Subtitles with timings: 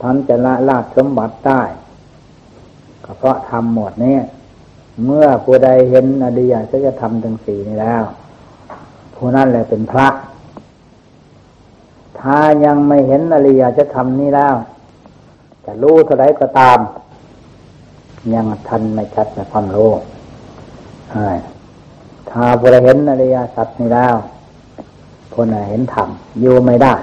[0.00, 1.62] ท่านจะละลาบสมบัติได้
[3.04, 4.18] ก็เพราะทำหมดนี้
[5.04, 8.04] เมื่อผู้ใดเห็นอดียก็จะทำทั้งสี่นี้แล้ว
[9.14, 10.08] ผู้นั้นแหละเป็นพระ
[12.20, 14.54] ถ้ายังไม่เห็นอริยจะทำนี้แล้ว
[15.64, 16.78] จะรู้เท่าไรก็ตาม
[18.34, 19.90] ยังทันไม่ชัดในความรู้
[22.30, 24.14] ถ้าผู้ใดเห็นอริยสัจนี้แล้ว
[25.34, 26.08] คนเห็นธรรม
[26.40, 26.94] อยู่ไม่ได้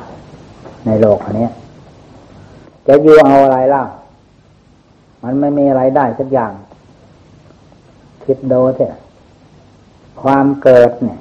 [0.85, 1.47] ในโลกอันนี้
[2.87, 3.83] จะอยู่เอาอะไรล่ะ
[5.23, 6.53] มันไม่มีอะไรได้สักอย่าง
[8.23, 8.93] คิดดูเถอะ
[10.21, 11.19] ความเกิดเนี่ย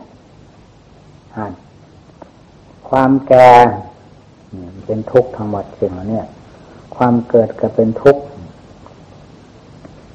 [1.37, 1.53] อ่าน
[2.89, 3.51] ความแก่
[4.85, 6.23] เป็นทุกข์ทั้งหมดสิ่งเหล่านี้
[6.97, 8.23] ความเกิดก็เป็นทุกข์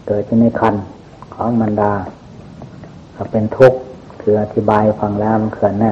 [0.08, 0.76] เกิดในคัน
[1.34, 1.94] ของมันดา
[3.16, 3.80] ก็เป็นทุกข์
[4.22, 5.92] คืออธิบายฟังแล้วมันเขินแน่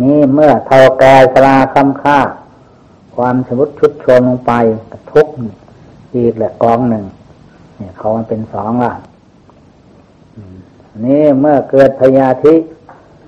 [0.00, 2.18] นี้เมื่อเท่าแก่สลาคำค่า
[3.14, 4.52] ความสมุดชุดชนลงไป
[5.12, 5.26] ทุก
[6.16, 7.04] อีกแหละกองหนึ่ง
[7.76, 8.92] เนี่ยเขามันเป็นสองล่ะ
[11.04, 12.54] นี่เมื่อเกิดพยาธิ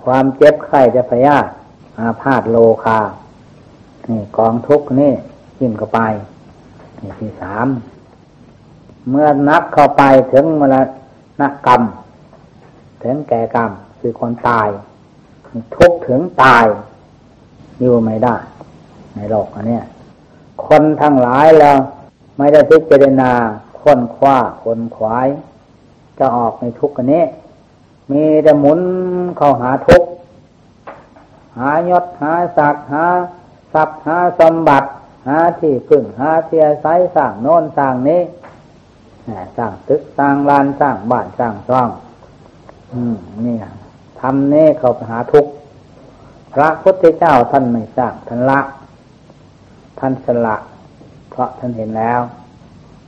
[0.05, 1.49] ความเจ็บไข้จะพยาธิ
[1.99, 3.01] อาพาธโลคา
[4.11, 5.13] นี่กองทุกนี่
[5.61, 6.01] ยิ่งเข้าไป
[7.01, 7.67] นี่ที่สาม
[9.11, 10.03] เมื่อนับเข้าไป
[10.33, 10.77] ถึงมร
[11.41, 11.83] ณกรรม
[13.03, 14.69] ถึงแก่กรรมคือคนตาย
[15.77, 16.65] ทุกถึงตาย
[17.81, 18.37] อยู่ไม่ได้
[19.17, 19.81] ในโลกอันนี้
[20.67, 21.79] คนทั้งหลายแล้ว
[22.37, 23.33] ไม่ได้พิจารณา
[23.81, 25.29] ค้นคว้าคนขวาย
[26.19, 27.25] จะออกในทุกข์อันนี้
[28.11, 28.81] มีแต่หมุน
[29.37, 30.09] เข้าหาทุกข์
[31.59, 33.07] หายศหาศักดิ์หา
[33.73, 34.89] ทรัพย์หาสมบัติ
[35.29, 36.87] หาที่พึ่งหาเทียไซ
[37.17, 38.21] สร้างโน้นสร้างนี้
[39.57, 41.91] สร้างตึกสร้างลานสร้างบ้านสร้างช่อง
[42.93, 42.95] อ
[43.47, 43.57] นี่
[44.21, 45.51] ทำเน่เขาไปหาทุกข์
[46.55, 48.61] พระพุทธเจ้าท่านไม่สร้างท่านละ
[49.99, 50.57] ท่านสละ
[51.31, 52.21] เพราะท่านเห็นแล้ว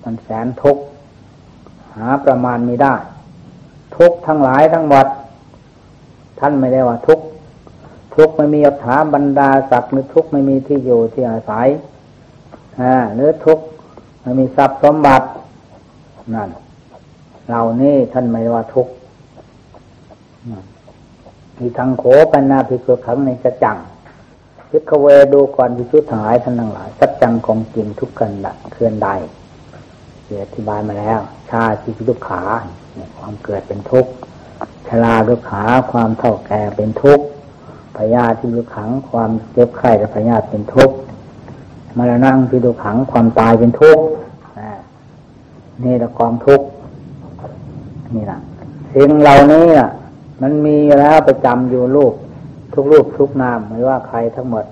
[0.05, 0.83] มันแสนทุกข์
[1.97, 2.95] หาประมาณม่ได้
[3.97, 5.07] ทุกทั้งหลายทั้งหมด
[6.41, 7.21] ท่านไม่ได้ว่าทุก
[8.15, 11.69] ทุกไม่มีอัฐาบรรดาศักดิ์หรือทุกไม่มีที่อยู่ที่อาศัย
[12.81, 13.59] อ่าหรือทุก
[14.23, 15.27] ไม่มีทรัพย์สมบัติ
[16.35, 16.51] นั่น
[17.49, 18.87] เหล่านี้ท่านไม่ว่าทุก
[21.59, 23.77] มีทางโขปัญนาภิกษุขังในสัจจัง
[24.71, 29.09] พิกเวดูก่อนพิชุทั้งหลายท่านทั้งหลายสัจจังของจริงทุกกันละเคลื่อนใด
[30.25, 31.21] เอธิบายมาแล้ว
[31.51, 31.77] ชาติ
[32.09, 32.43] ทุกขา
[33.19, 34.11] ความเกิดเป็นทุกข์
[34.87, 37.25] ชราทุกขาความเท่าแก่เป็นทุกข์
[37.97, 40.97] พยาธิทุกขังความเจ็บไข้และพยาธิเป็นทุกข์
[41.97, 44.03] มรณะพิทุกขังความตายเป็นทุกข์
[45.85, 46.67] นี่ละกองทุกข์
[48.15, 48.39] นี่ละ
[48.95, 49.67] สิ่งเหล่านี้
[50.43, 52.15] มันมีแล้วประจำอยู่รูป
[52.81, 54.65] ทุกรูปทุกนามไม่ว่าใครทั้งหมด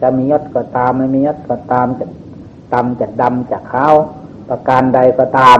[0.00, 2.06] จะมียศก็ตามไม่มียศก็ตามจะ
[2.72, 3.94] ดำจะดำจะขาว
[4.48, 5.58] ประการใดก็ตาม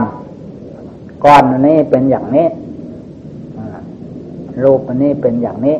[1.23, 2.47] ก้อนนี้เป็นอย่างนี้
[4.63, 5.77] รูปอันนี้เป็นอย่างนี้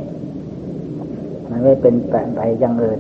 [1.49, 2.99] มันไม่เป็นแปลไปอย่างอื่น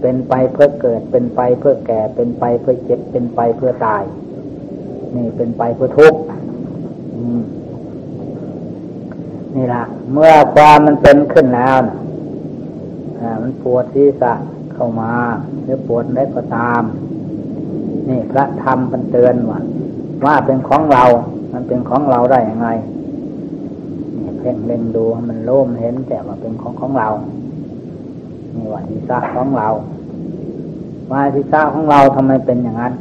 [0.00, 4.02] เป็นไปเพื่อเกิด เป็นไปเพื่อแก่ เป็นไปเพื่อเจ็บ เป็นไปเพื่อตาย
[5.16, 6.20] นี่เป็นไปเพื่อทุกข์
[9.54, 9.82] นี่ละ
[10.12, 11.94] เมื่อความมันเป็นขึ้นแล้วนะ
[13.42, 14.32] มันปวดที่สะ
[14.72, 15.12] เข้ามา
[15.62, 16.82] หรือปวดเล็กก็ตาม
[18.08, 19.60] นี่พระธรรมมันเตือนว่า
[20.24, 21.04] ว่าเป็นของเรา
[21.52, 22.68] มันเป็นของเราได้ยังไง
[24.18, 27.08] นี่เพ่งเล็งดูมันโล่มเห็นแต่ว่าเป็นของของเรา
[28.54, 29.68] นี่ว่าที่สะของเรา
[31.12, 32.94] ว่าที่สะของเราทำไมเป็นอย่างนั้น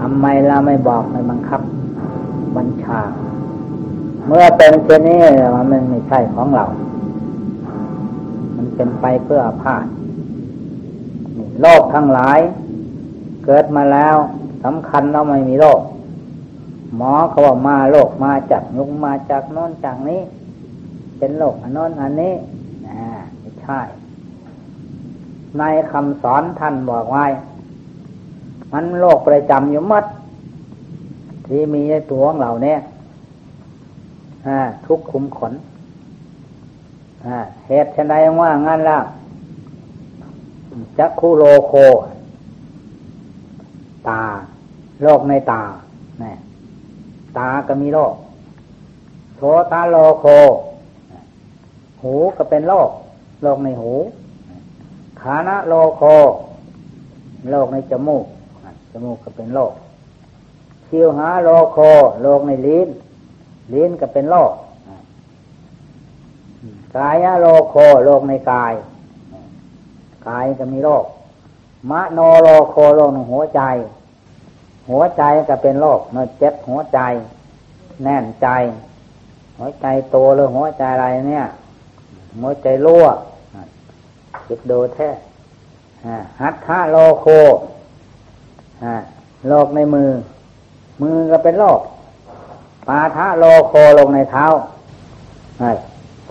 [0.00, 1.60] ทำไมเราไม่บอกไม่บังคับ
[2.56, 3.00] บัญชา
[4.26, 5.20] เมื่อเป็นเช่นนี้
[5.56, 6.64] มันไม่ใช่ของเรา
[8.56, 9.86] มันเป็นไปเพื่ออาพาธ
[11.60, 12.38] โลกทั้งหลาย
[13.44, 14.16] เกิดมาแล้ว
[14.64, 15.80] สำคัญเราไม่มีโรค
[16.96, 20.20] หมอเขาบอกมาโรคมาจากยุงมาจากโน้นจากนี้
[21.18, 22.34] เป็นโรคอันโน้นอันนี้
[22.86, 22.98] นะ
[23.38, 23.80] ไม่ใช่
[25.58, 27.26] ในคำสอนท่านบอกไว้
[28.72, 30.04] มันโรคประจำอยู่มัด
[31.46, 32.78] ที่มีในตัวของเราเนี่ย
[34.86, 35.52] ทุกขุมขน
[37.66, 39.00] เหตุชนใดว่างั้นล่ะ
[40.98, 41.72] จักคูโลโค
[44.08, 44.22] ตา
[45.02, 45.62] โรคในตา
[46.20, 46.36] เนี่ย
[47.38, 48.14] ตาก็มีโรค
[49.36, 49.40] โส
[49.72, 50.26] ตาโลโค
[52.02, 52.90] หูก็เป็นโรค
[53.42, 53.92] โรคในหู
[55.20, 56.02] ขานะโลโค
[57.50, 58.26] โรคในจมูก
[58.92, 59.72] จมูกก็เป็นโรค
[60.86, 61.78] ชิวหาโรโค
[62.22, 62.88] โรคในลิ้น
[63.72, 64.52] ลิ้นก็เป็นโรค
[66.96, 68.72] กายโรโคโรคในกาย
[70.28, 71.04] กายก็มีโรค
[71.90, 73.62] มโนโรโคโรคหัวใจ
[74.90, 77.00] หัวใจก็เป็นโรคมันเจ็บหัวใจ
[78.02, 78.48] แน่นใจ
[79.58, 81.44] หัวใจโตหรือหัวใจอะไรเนี่ย
[82.40, 83.06] หัวใจรั่ว
[84.46, 85.08] คิดดูแท้
[86.40, 87.26] หัตถะโลโค
[89.48, 90.10] โรคในมือ
[91.02, 91.80] มือก็เป็นโรค
[92.88, 94.46] ปาทะโลโคลงในเท้า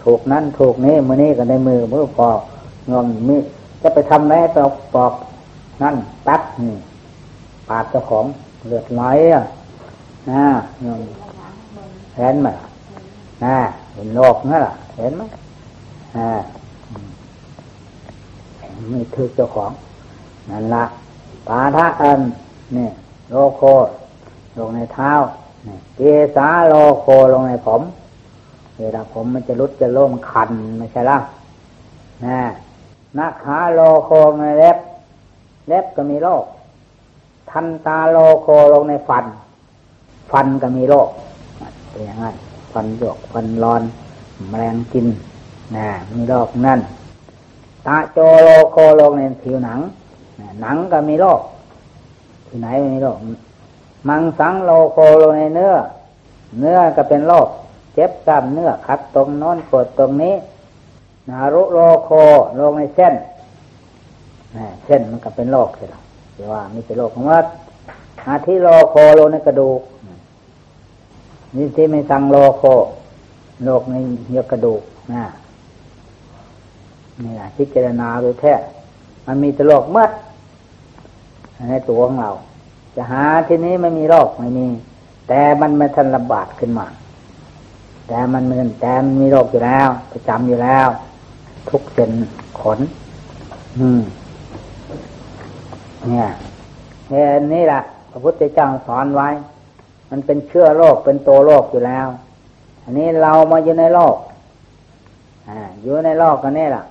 [0.04, 2.40] ถูกนั้นถูกนี้มือนี้ก็ในมือมือปอก
[2.92, 3.38] งอมมี
[3.82, 5.14] จะไปทำแม่ตอกปอก
[5.82, 5.96] นั่น
[6.28, 6.76] ตัดนี่
[7.68, 8.26] ปาดเจ้าของ
[8.68, 9.04] เลือดไหล
[9.34, 9.44] อะ
[10.30, 10.44] นะ
[10.86, 11.02] งอม
[12.18, 12.48] เห็นไหม
[13.44, 13.56] นะ
[13.94, 15.22] เห็นโลกนั่นแหละเห็นไหม
[16.18, 16.30] อ่า
[18.90, 19.72] ไม่ถือเจ้าของ
[20.50, 20.84] นั่นละ
[21.48, 22.22] ปาทะอัน
[22.76, 22.88] นี่
[23.30, 23.62] โลโค
[24.58, 25.12] ลงในเท้า
[25.96, 26.02] เก
[26.36, 27.82] สาโลโคลงในผม
[28.78, 31.18] เวลาผมมันจะรุดจะโล่มคันไม่ใช่ล่ะ
[32.26, 32.40] นะ
[33.18, 34.10] นักขาโลโค
[34.40, 34.78] ในเล็บ
[35.68, 36.44] เล็บก็มีโรค
[37.50, 39.26] ทันตาโลโคลงในฟัน
[40.32, 41.10] ฟันก็มีโรค
[41.90, 42.36] เป็นอย่างนั้น
[42.74, 43.82] ฟันยกฟันร้อน
[44.50, 45.08] แมลงกิน
[45.76, 46.80] นะมีโรคนั่น
[47.88, 49.80] ตาโจโลโคลงในผิวหนัง
[50.62, 51.40] หนังก็มีโรค
[52.48, 53.18] ที่ไหนมีโรค
[54.08, 55.74] มังสังโลโคโลในเนื้อ
[56.60, 57.48] เนื้อก็เป็นโรค
[57.94, 60.36] เจ็บกล้ามเนื้อขัดตรงน้นปวดตรงนี้
[61.30, 62.10] นารุโลโค
[62.60, 63.14] ลงในเส้น
[64.86, 65.96] เส้นมันก็เป็นโรคใช่ไหม
[66.38, 67.40] รือว่ามีแต่โรคของว่า
[68.28, 69.82] อาทิโลโคโลในกระดูก
[71.56, 72.64] นี่ที่ไม่สังโลโค
[73.66, 73.96] โรคใน
[74.30, 74.82] เยื่อกระดูก
[75.14, 75.24] นะ
[77.24, 78.54] นี่แหละพิจารณาดูแท้
[79.26, 80.12] มันมีแต่โรคมัด
[81.70, 82.32] ในตัวของเรา
[82.96, 84.68] จะหาที่นี้ไม่มีโรคไม่มี
[85.28, 86.88] แต่มันไม่ทันระบาดขึ้นมา
[88.08, 90.88] แต่มันมือนแต่มันมีโรคอยู่แล้วประจำอยู่แล้ว
[91.70, 92.12] ทุกเส้น
[92.60, 92.80] ขน
[93.78, 94.02] อืม
[96.10, 96.28] เนี่ย
[97.10, 99.30] เห็นนี่แหละพระพุทธเจ้าสอนไว้
[100.10, 102.08] มันเป็นเชื้อโรคเป็นตัวโรคอยู่แล้ว
[102.84, 104.16] อันนี้เรามาอยู่ในโลก
[105.50, 106.84] อ่าอยู่ในโลกกันนี่แหละ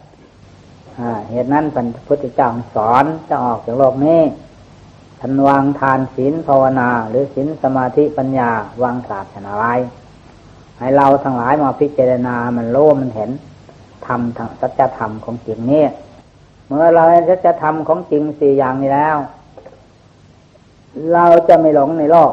[0.99, 4.21] อ่าเหตุนั้นพระพุทธเจ้าสอนจะออกจากโลกนี้
[5.21, 8.51] ทันวางทานศีลภาวนา หรือศีลสมาธิปัญญา
[8.83, 9.75] วางศาสนาไว้
[10.79, 13.31] ให้เราทั้งหลายมาพิจารณามันโลมันเห็น
[14.07, 15.85] ธรรมทางสัจธรรมของจริงนี่
[16.67, 19.17] เมื่อเราเห็นสัจธรรมของจริงสี่อย่างนี้แล้ว
[21.13, 22.33] เราจะไม่หลงในโลก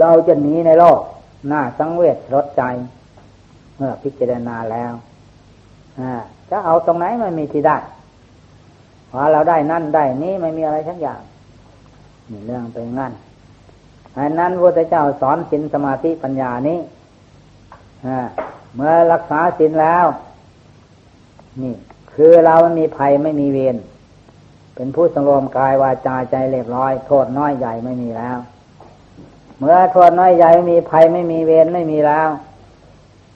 [0.00, 1.00] เราจะหนีในโลก
[1.48, 2.62] หน้าสังเวชรถใจ
[3.76, 4.92] เมื่อพิจารณาแล้ว
[6.50, 7.76] จะเอาตรงไหนมันมีที่ได้
[9.10, 11.20] พอเราได้นั่นได้นี้ไม่มีอะไรทั้งอย่าง
[12.30, 13.12] นี่เรื่องไปงั้น
[14.16, 16.78] อันนั้นพระเจ้าสอนสินสมาธิปัญญานี้
[18.74, 20.06] เมื่อรักษาสินแล้ว
[21.62, 21.74] นี่
[22.14, 23.76] คือเราไม่มีภัยไม่มีเวร
[24.74, 28.38] เป็นผู้สงบกายวาจาใจเรียบร้อย โทษน้อยใหญ่ไม่มีแล้ว
[29.58, 32.28] เมื่อโทษน้อยใหญ่ไม่มีภัยไม่มีเวรไม่มีแล้ว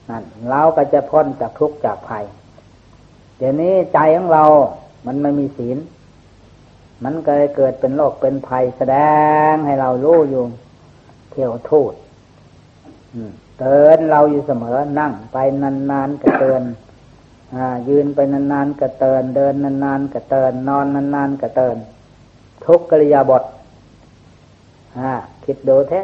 [0.09, 2.23] นั่นเราก็จะพ้นจากทุกข์จากภัย
[3.37, 4.43] เดี๋ยวนี้ใจของเรา
[5.05, 5.77] มันไม่มีศีล
[7.03, 8.95] มันก็เลยเกิดเป็นโรคเป็นภัยแสด
[9.51, 10.43] งให้เรารู้อยู่
[11.31, 11.93] เที่ยวทูด
[13.59, 16.63] เตือนเราอยู่เสมอนั่งไปนานๆก็เตือน
[17.89, 20.85] ยืนไปนานๆก็เตือนเดินนานๆก็เตือนนอน
[21.15, 21.77] นานๆก็เตือน
[22.65, 23.43] ทุกกิริยาบท
[25.43, 26.01] คิดดูแท้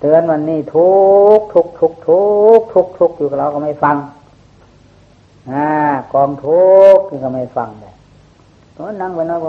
[0.00, 0.90] เตือนวันนี้ทุ
[1.38, 2.22] กทุกทุกทุ
[2.58, 3.96] กทุกทุกอยู่กับเราก็ไม่ฟัง
[6.14, 7.94] กองทุกข์ก็ไม่ฟังเลย
[8.76, 9.40] ตอนนั่งไปนั่ง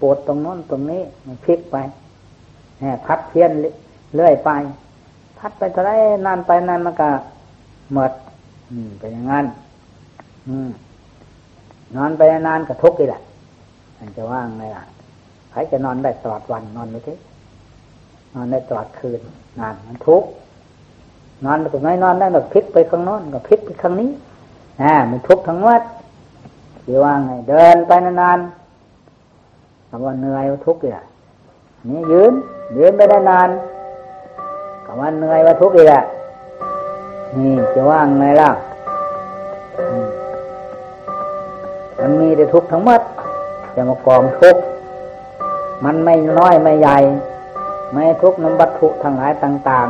[0.00, 1.76] ปวดตรงนั้นตรงนี้มันพลิกไป
[3.06, 3.50] พัดเพี้ยน
[4.14, 4.50] เลื่อยไป
[5.38, 5.90] พัดไปเท่าไร
[6.26, 7.08] นานไปนานมันก็
[7.92, 8.12] หมด
[8.70, 9.46] อืมเป็นอย่างนั้น
[10.48, 10.70] อืม
[11.96, 13.20] นอนไปนานก็ทุกข์อีกแหละ
[13.98, 14.84] มันจะว่างไงล่ะ
[15.50, 17.14] ใครจะนอนได้ตลอดวันนอนไม่ที
[18.34, 19.20] นอนได้ตลอดคืน
[19.60, 20.28] นานมันทุกข์
[21.44, 24.10] นอนตรงไหนนอนได้แบบพลิกไปข้างโน้นก็พลิกไปข้างนี้
[24.80, 25.82] อ่ามันทุกข์ทั้งวัด
[26.84, 31.04] คือว่าไงเดินไปนานๆคำว่าเหนื่อยว่าทุกข์อีกอะ
[31.88, 32.32] นี่ยืน
[32.76, 33.48] ยืนไปได้นาน
[34.86, 36.02] คำว่าเหนื่อยว่าทุกข์อีกอะ
[37.36, 38.50] นี่จะว่าไงล่ะ
[42.00, 43.00] มันมีแต่ทุกข์ทั้งหมด
[43.74, 44.62] จะมากองทุกข์
[45.84, 46.98] มันไม่น้อยไม่ใหญ่
[47.92, 49.88] ไม่ทุกข์น้ำวัตถุทั้งหลายต่าง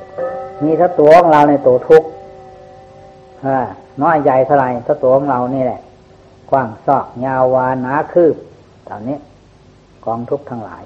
[0.00, 2.08] ๆ มีถ้าตัวของเราในตัวทุกข์
[4.02, 5.80] น้อยใหญ่เท่าไรถ้าตัวของเรานี่แหละ
[6.50, 8.36] กว้างซอกยาววานาคืบ
[8.88, 9.18] ตอนนี้
[10.04, 10.84] กองทุกทั้งหลาย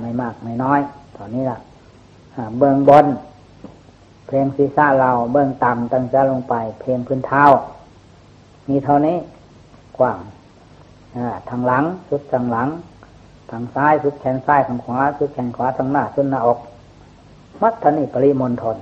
[0.00, 0.80] ไม่มากไม่น้อย
[1.16, 1.58] ตอนนี้ละ
[2.58, 3.06] เบื้องบน
[4.26, 7.44] เพลงศีรษะเราเบื้องต่ำตั้งใจลงไป เพลงพื้นเท้า
[8.68, 9.16] มีเท่านี้
[9.98, 10.18] กว้าง
[11.50, 12.68] ทางหลังสุดทางหลัง
[13.50, 16.58] ทางซ้ายสุดแขนซ้ายทางขวาสุดแขนขวาทางหน้าสุดหน้าอก
[17.62, 18.76] มัดทนิปริมณฑล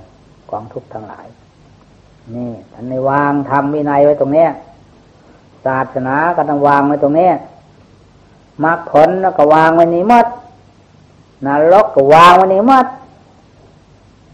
[0.51, 1.25] กองทุกทั้งหลาย
[2.35, 4.49] นี่ท่านในวางทำวินัยไว้ตรงเนี้ย
[5.65, 7.29] ศาสนาก็ต้องวางไว้ตรงนี้
[8.63, 10.27] มรรคผลก็วางไว้นี้มัด
[11.45, 12.87] นรกก็วางไว้นี้มัด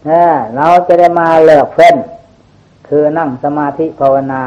[0.06, 1.96] เออเราจะได้มาเลิกเฟ้น
[2.88, 4.42] คือนั่งสมาธิภาวนา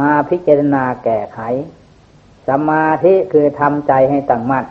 [0.00, 1.38] มาพิจารณาแก้ไข
[2.48, 4.64] สมาธิคือทำใจให้ตั้งมั่น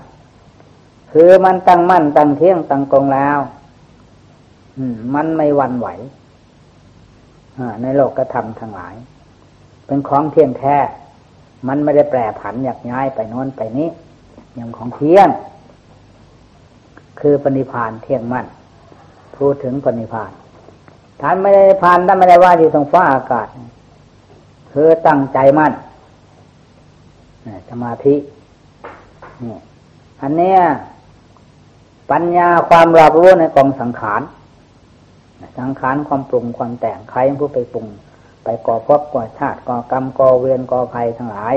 [1.12, 3.38] คือมันตั้งมั่นตั้งเที่ยงตั้งกงแล้ว
[5.14, 5.88] มันไม่วันไหว
[7.82, 8.96] ในโลกกระทำทั้งหลาย
[9.88, 10.78] เป็นของเที่ยงแท้
[11.68, 13.90] มันไม่ได้แปรผันอยากย้ายไปโน้นไปนี้
[14.56, 15.30] อย่างของเที่ยง
[17.20, 18.46] คือปณิพานเที่ยงมั่น
[19.38, 20.32] พูดถึงปณิพาน
[21.22, 23.48] ท่านไม่ได้พานท่านไม่ได้ว่าอยู่ตรงฟ้าอากาศ
[24.72, 25.74] คือตั้งใจมั่น
[27.70, 28.16] สมาธิ
[29.44, 29.58] นี่
[30.22, 30.60] อันเนี้ย
[32.12, 34.22] ปัญญาความรับรู้ในกองสังขาร
[35.60, 37.88] สังขารความปรุงความแต่งใครผู้ไปปรุง
[38.44, 41.56] ไปก่อพบก่อชาติก่อกรรมก่อเวรก่อภัยทั้งหลาย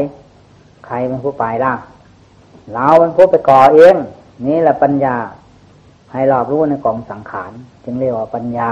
[0.87, 1.73] ใครเป็นผู้ไปล่ะ
[2.73, 3.95] เราเป็นผู้ไปก่อเอง
[4.47, 5.17] นี่แหละปัญญา
[6.13, 7.53] ให้รอบรู้ในกองสังขาร
[7.85, 8.71] จึงเรียกว่าปัญญา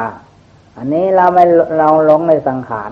[0.77, 1.45] อันนี้เราไม่
[1.79, 2.91] เราหลงในสังขาร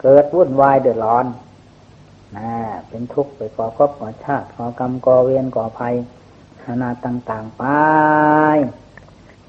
[0.00, 1.26] เกิดวุ่นวายเดือดร้อน
[2.36, 2.50] นะ
[2.88, 5.94] เป็นทุกข์ไปก่อพบก่อชาติก่อกรรมก่อเวรก่อภัย
[6.62, 7.64] นานาต่าง ๆ ไป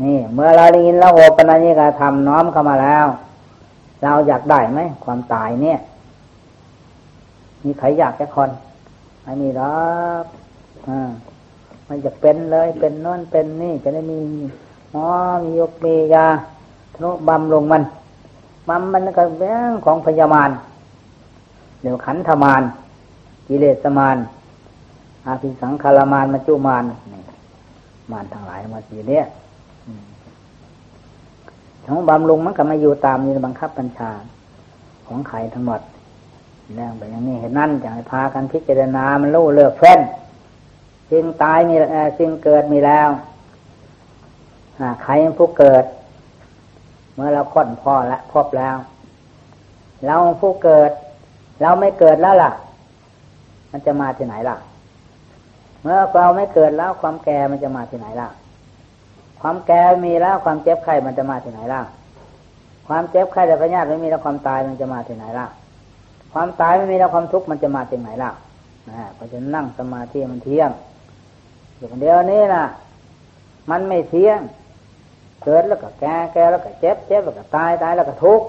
[0.03, 3.05] นี่เมื่อเราได้ยินแล้วโอปัญญิกาทำน้อมเข้ามาแล้ว
[4.03, 5.77] เราอยากได้ไหมความตายเนี่ย
[7.63, 8.49] มีใครอยากแค่คน
[9.23, 9.77] ไม่มีหรอ
[10.23, 10.25] ก
[10.87, 11.09] อ่า
[11.87, 14.19] มันจะเป็นเลยเป็นนอนเป็นนี่จะได้มี
[14.91, 15.07] หมอ
[15.43, 16.27] มียกมียา
[16.95, 17.83] ทนุบำลงมัน
[18.67, 20.49] บำมันก็เรื่องของพยามาร
[21.81, 22.63] เดี๋ยวขันธมาร
[23.47, 24.17] กิเลสมาร
[25.25, 27.21] อาภิสังขารมารมาจุมารนี่
[28.11, 29.23] มารทั้งหลายมาสีเนี้ย
[31.87, 34.11] ของบำรุงมันก็มาอยู่ตามมีบังคับบัญชา
[35.07, 35.81] ของใครทั้งหมด
[36.75, 39.99] เรื่องแบบนี้เห็นนั่นจะให้พากันพิจารณา มันรู้เลือกเฟ้น
[41.09, 41.75] สิ่งตายมี
[42.17, 43.09] สิ่งเกิดมีแล้ว
[45.03, 45.83] ใครผู้เกิด
[47.15, 48.75] เมื่อเราค้นพ่อและพบแล้ว
[50.05, 50.91] เราผู้เกิด
[51.61, 52.51] เราไม่เกิดแล้วล่ะ
[53.71, 54.57] มันจะมาที่ไหนล่ะ
[55.81, 58.29] เมื่อเราไม่เกิดแล้วความแก่มันจะมาที่ไหนล่ะ
[59.41, 61.81] ความแก่มีแล้วความเจ็บไข้มันจะมาที่ไหนล่ะ
[62.87, 65.47] ความเจ็บไข้แต่พญาติไม่มีแล้วความตายมันจะมาที่ไหนล่ะ
[66.33, 68.31] ความตายไม่มีแล้วความทุกข์มันจะมาที่ไหนล่ะ
[68.89, 70.69] นะเพราะฉะนั้นนั่งสมาธิมันเที่ยง
[71.77, 72.63] อยู่คนเดียวนี้นะ
[73.69, 74.39] มันไม่เที่ยง
[75.43, 78.47] เกิดแล้วก็แก่แก่แล้วก็เจ็บเจ็บแล้วก็ตายตายแล้วก็ทุกข์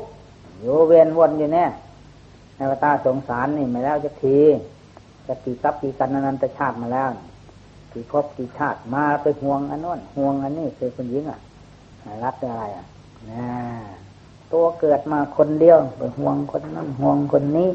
[0.60, 1.70] อยู่เวียนวนอยู่เนี่ย
[2.56, 4.38] ในวตาสงสารนี่มาแล้วจะที
[5.26, 7.08] จะกี่กับกี่กันนันตชาติมาแล้ว
[7.92, 11.38] กี่พบกี่ชาติมาไปห่วงอันนู้นห่วงอันนี้คือคนหญิงอะ
[12.24, 12.84] รักอะไรอะ
[13.30, 13.48] นะ
[14.52, 17.68] ตัวเกิดมาคนเดียวไปห่วงคนนั้นห่วงคนนี้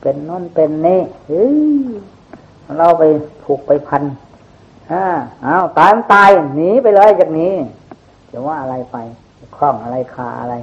[0.00, 1.56] เป็นนู้นเป็นนี้เฮ้ย
[2.78, 3.02] เราไป
[3.44, 4.02] ผูกไปพัน
[4.92, 5.04] อ่า
[5.42, 7.54] เอาตายตายหนีไปเลยจากนี้
[8.30, 8.96] จะว่าอะไรไป
[9.56, 10.54] คล้องอะไรคาอะไร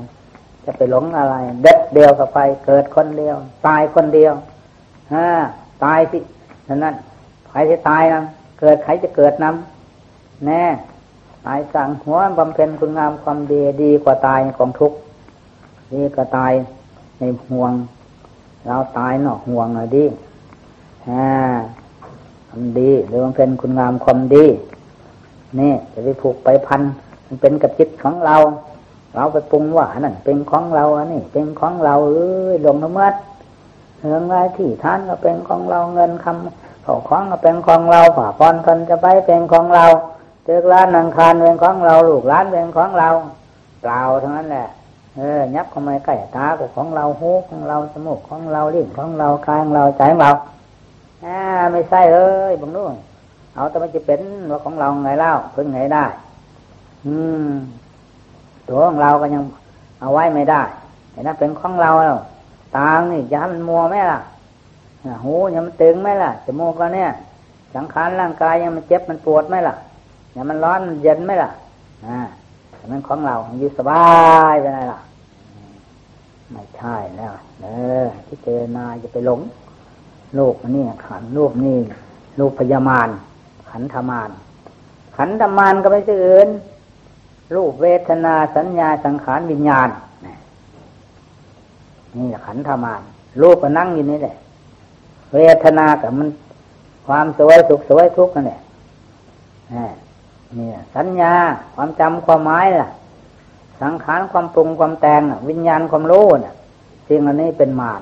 [0.65, 3.35] จะไปหลงอะไร เด็ดเดียวกับไป เกิดคนเดียว
[3.67, 4.33] ตายคนเดียว
[5.13, 5.27] อ่า
[5.83, 6.19] ตายสิ
[6.67, 6.95] นั้นนั้น
[7.49, 8.21] ใครจะตายนะ
[8.65, 10.63] เกิดใครจะเกิดนำแน่
[11.45, 14.97] ตายสั่งหัวบำเพ็ญคุณงามความดีดีกว่าตายของทุกข์
[15.93, 16.53] ดีกว่าตาย
[17.19, 17.71] ในห่วง
[18.67, 20.05] เราตายนอกห่วงหน่อยดิ
[21.09, 21.29] ฮ่า
[22.49, 24.45] ทำดีหรือบำเพ็ญคุณงามความดี
[25.59, 26.81] นี่จะไปผูกไปพัน
[27.27, 28.35] มันเป็นกระจิตของเรา
[29.15, 33.13] เราไปปรุงว่านั่นเป็นของเราอันนี้เป็นของเราเอ้ยลงน้ำมัด
[33.97, 39.85] เรื่องไรที่ท่านก็เป็นของเราเงินคำ เขาของเป็นของเราผ่าพรคนจะไปเป็นของเรา
[40.45, 43.09] เจอร้านนังคารเป็นของเราลูกร้านเป็นของเรา
[43.81, 44.67] เปล่าทั้งนั้นแหละ
[45.17, 50.31] เออยับเข้ามาใกล้ตาของเราหูของเราจมูกของเราลิ้นของเราคายของเราใจของเรา
[51.25, 51.39] อ่า
[51.71, 52.95] ไม่ใช่เอ้ยบังนู้น
[53.55, 54.21] เอาแต่มันจะเป็น
[54.51, 56.05] ว่าของเราไงเล่าเพิ่งไงได้
[57.05, 57.15] อื
[57.47, 57.49] ม
[58.67, 59.43] ตัวของเราก็ยัง
[60.01, 60.61] เอาไว้ไม่ได้
[61.11, 62.17] แต่นั่นเป็นของเราแล้ว
[62.77, 64.19] ตานี่ยันมัวไหมล่ะ
[65.23, 67.09] หูยังมันตึงไหมล่ะจมูกก็เนี่ย
[67.75, 69.75] สังขารร่างกายยังมันเจ็บมันปวดไหมล่ะ
[70.35, 71.49] ยังมันร้อนมันเย็นไหมล่ะ
[72.05, 72.19] อ่า
[72.91, 74.05] มันของเราอยู่สบา
[74.53, 74.99] ยไปไหนล่ะ
[76.51, 77.67] ไม่ใช่แล้วเอ
[78.03, 79.41] อที่เจอนาจะไปหลง
[80.35, 81.77] โลกนี่ขันรูปนี่
[82.39, 83.09] รูปพยามาร
[83.69, 84.29] ขันธมาร
[85.17, 86.49] ขันธมารก็ไม่ใช่อื่น
[87.55, 89.89] รูปเวทนาสัญญาสังขารวิญญาณ
[92.15, 93.01] นี่แหละขันธมาร
[93.41, 94.35] รูปก็นั่งอยู่นี่แหละ
[95.33, 96.29] เวทนากับมัน
[97.07, 98.59] ความสวยสุขสวยทุกข์นั่นแหละ
[100.55, 101.33] เนี่ยสัญญา
[101.75, 102.87] ความจำความหมายล่ะ
[103.81, 106.55] สังขารความปรุงความแต่งวิญญาณความรู้น่ะ
[107.07, 108.01] สิ่งอันนี้เป็นมาร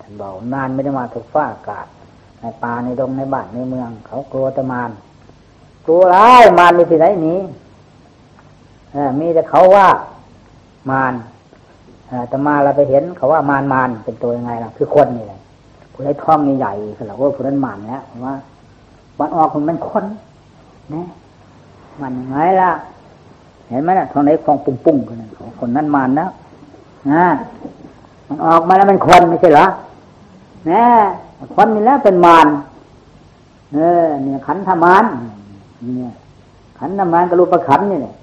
[0.00, 1.86] ท่านบอกมารไม่ได้มาถูกฟ้าอากาศ
[2.40, 4.90] ในป่าในดงในบ้านในเมือง เขากลัวแต่มาร
[5.86, 7.36] กลัวร้ายมารมีที่ไหนนี
[9.20, 9.88] มีแต่เขาว่า
[10.90, 11.14] มาร
[12.28, 15.40] แต่มาเราไปเห็นเขาว่ามารมารเป็นตัวยังไงล่ะ คือคนนี่แหละ
[15.96, 18.34] ผู้ใดท้องนี่ใหญ่คือเราว่าผู้นั้นมารแล้วว่า
[19.18, 20.04] วันออกมันเป็นคน
[20.94, 21.02] นะ
[22.00, 22.70] มันไงล่ะ
[23.68, 26.26] เห็นไหมล่ะท้องไหนคลองปุ้งปุ้งคนนั้นคนนั้นมารนะ
[27.12, 27.24] นะ
[28.28, 29.66] มันออกมาแล้วมันคนไม่ใช่เหรอ
[30.70, 30.84] นะ
[31.54, 32.46] คนนี่แล้วเป็นมาร
[33.74, 35.04] เออเนี่ยขันธมาร
[35.84, 36.12] เนี่ย
[36.78, 38.14] ขันธมารกับรูปขันนี่เนี่ย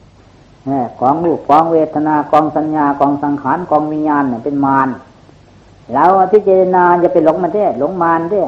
[1.00, 4.88] กองรูปกองเวทนากองสัญญากองสังขารกองวิญญาณเนี่ยเป็นมาร
[5.92, 8.44] แล้วพิจารณาจะเป็นหลงมันเด้หลงมารเด้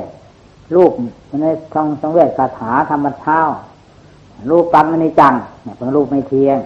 [0.76, 0.92] รูป
[1.42, 3.40] ในทองสังเวชคาถาธรรมเท้า
[4.50, 6.60] รูปปังในจังเนี่ยเป็นรูปไม่เที่ยง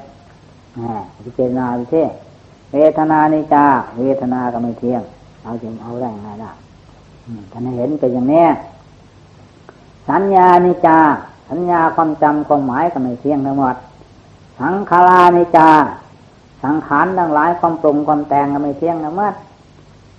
[1.26, 1.96] พิจารณาพิเท
[2.74, 3.66] เวทนาในจา
[4.00, 5.02] เวทนาก็ไม่เที่ยง
[5.44, 6.52] เอาจริงเอาแรงไงล่ะ
[7.52, 8.46] ท่านเห็นเป็นอย่างนี้
[10.10, 11.00] สัญญาในจา
[11.50, 13.76] สัญญาความจำความหมายก็ไม่เที่ยงทั้งหมด
[14.60, 15.70] สังขารานิจา
[16.64, 19.30] สังขารทั้งหลายความปรุงความแต่งก็ไม่เที่ยงนะเมื่อ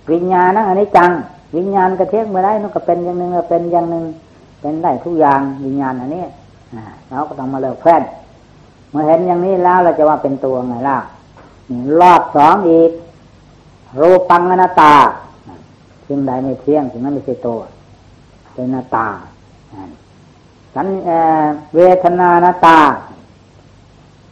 [0.09, 1.11] วิญญาณนั่นอันนี้จัง
[1.57, 4.03] วิญญาณกระเทียงเมื่อไรนั่นก็เป็นอย่างหนึ่งเป็นอย่างหนึ่ง
[4.61, 6.23] เป็นได้ทุกอย่างวิญญาณอันนี้
[7.09, 8.09] เราก็ต้องมาเลิกแพทย์
[8.89, 10.97] เมื่อเห็นอย่างนี้แล้วเราจะว่าเป็นตัวไงล่ะ
[12.01, 12.91] รอบสองอีก
[13.99, 14.93] รูปังอนัตตา
[16.07, 17.59] สิ่งใดไม่เที่ยงสิ่งนั้นไม่ใช่ตัว
[18.53, 19.07] เป็นนาตา
[20.75, 20.87] สัญ
[21.75, 22.79] เวทนานาตา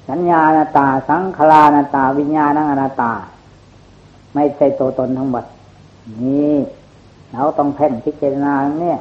[0.07, 3.11] สัญญาณตา สังขารณตา วิญญาณอนัตตา
[4.33, 5.45] ไม่ใช่ตัวตนทั้งหมด
[6.21, 6.55] นี่
[7.33, 8.99] เราต้องเพ่งพิจารณาเนี่ย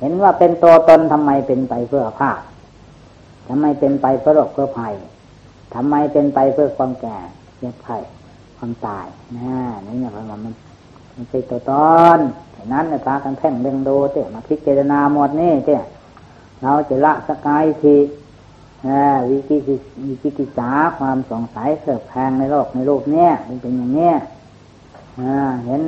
[0.00, 2.40] เห็นว่าเป็นตัวตนทำไมเป็นไปเพื่อภาพ
[3.48, 4.94] ทำไมเป็นไปเพื่อโรคเพื่อภัย
[5.74, 7.18] ทำไมเป็นไปเพื่อความแก่
[7.58, 7.96] เจ็บไข้
[8.56, 9.54] ความตายนะ
[9.86, 10.54] นี่เนี่ยมันมัน
[11.14, 11.72] มันเป็นตัวต
[12.16, 12.18] น
[12.56, 15.76] ฉะนั้นเนี่ยพากันเพ่งเล็งดูเจ้มาพิจารณาหมดนี่เจ้
[16.62, 17.96] เราจะละสกายที
[19.30, 19.56] วิกิ
[20.06, 24.14] วิกิกิจาความสงสัยเสืบแพงในโลกในโลกเนี้ยมันเป็นอย่างเนี้ย
[25.66, 25.82] เห็น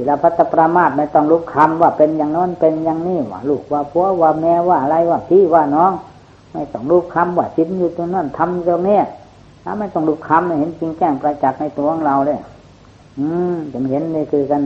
[0.00, 5.92] ศิลพัตประมาทไม่ต้องรู้คำว่าเป็นอย่างน้นเป็นอย่างนี้ว่าลูกว่าผัวว่าแม่ว่าอะไรว่าพี่ว่าน้อง
[6.52, 9.00] ไม่ต้องรู้คำว่าชิ้นอยู่ตรงนั้นทำตรงนี้
[9.62, 12.38] ถ้าไม่ต้องรู้คำเห็นจริงแจ้งประจักษ์ในตัวของเราเลย
[13.18, 14.62] อืมจะเห็นนี่คือกัน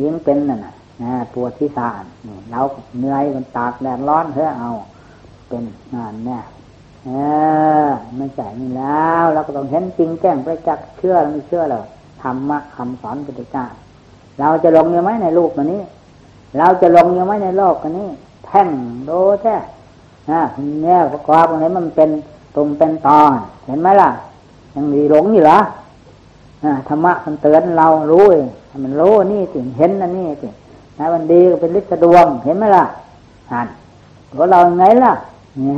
[0.00, 0.58] ยิงเป็นน่ะ
[1.02, 2.04] นะปวดที่สาน
[2.50, 2.60] เรา
[2.98, 4.70] เหนื่อยมันตากแดดร้อนเถอะเอา
[5.48, 6.38] เป็นงานแน่
[7.04, 7.10] เอ
[7.86, 11.82] อไม่ใช่นี่แล้วเราก็ต้องเห็นจริงแจ้งไปจักษ์เชื่อไม่เชื่อหรอ
[12.22, 13.66] ธรรมะคำสอนพุทธเจ้า
[14.40, 15.82] เราจะลงยังไหมในลูกมันนี้
[16.58, 18.08] เราจะลงยังไหมในโลกกันนี้
[18.46, 18.68] แท่ง
[19.06, 19.10] โด
[19.42, 19.56] แท้
[20.30, 20.40] นะ
[20.82, 22.10] เนี่ยประกอบตรงนี้มันเป็น
[22.54, 23.32] ตรงเป็นตอน
[23.66, 24.10] เห็นไหมล่ะ
[24.74, 25.58] ยังมีหลงอยู่เหรอ
[26.88, 28.24] ธรรมะมันเตือนเรารู้
[28.84, 30.48] มันรู้นี่สิเห็นนั่นนี่สิ
[30.98, 32.84] นะมันดีก็เป็นฤทธิ์ดวงเห็นไหมล่ะ
[33.50, 33.66] อ่าน
[34.30, 35.12] ตัวเราไงล่ะ
[35.58, 35.74] เนี่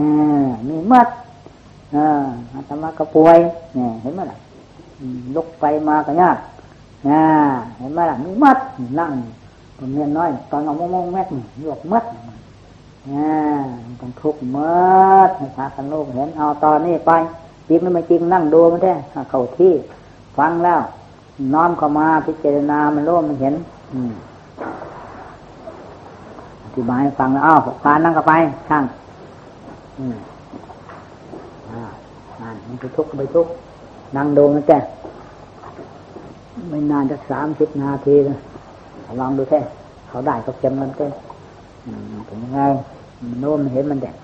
[0.46, 1.08] ยมีมัด
[1.94, 2.06] อ่า
[2.68, 3.38] ธรรมะก็ป่วย
[3.74, 4.38] เนี่ยเห็นไหมล่ะ
[5.34, 6.36] ลุกไปมาก็ยาก
[7.08, 7.22] นะ
[7.78, 8.58] เห็นไหมล่ะมีมัด
[9.00, 9.12] นั่ง
[9.78, 11.28] ตรงเนี้ยน้อย ตอนเอามองแม็ก
[11.60, 12.04] หยวกมัด
[13.12, 13.30] นะ
[14.00, 14.80] ต้องทุกมั
[15.28, 17.12] ดให้พากันโลกเห็นเอาตอนนี้ไป
[17.68, 18.94] จริงหรือไม่จริงนั่งดูมันแท้
[19.30, 19.72] เข้าที่
[20.38, 20.80] ฟังแล้ว
[21.54, 23.54] น้อมเข้ามาพิจารณามันรู้มันเห็น
[23.92, 24.12] อืม
[26.62, 28.32] อธิบายฟังแล้วอ้าวพานั่งเข้าไป
[28.68, 28.84] ช่าง
[29.98, 30.16] อืม
[31.70, 31.82] อ่า
[32.66, 33.52] มันไปทุกข์ไปทุกข์
[34.16, 34.78] นั่งดูมันแก่
[36.68, 38.38] ไม่นานจะสามสิบนาทีเลย
[39.20, 39.60] ลองดูแค่
[40.08, 41.06] เขาได้เขาเก็บมันเต้
[42.26, 42.60] เป็นยังไง
[43.28, 44.16] มันโน้มเห็นมันแดด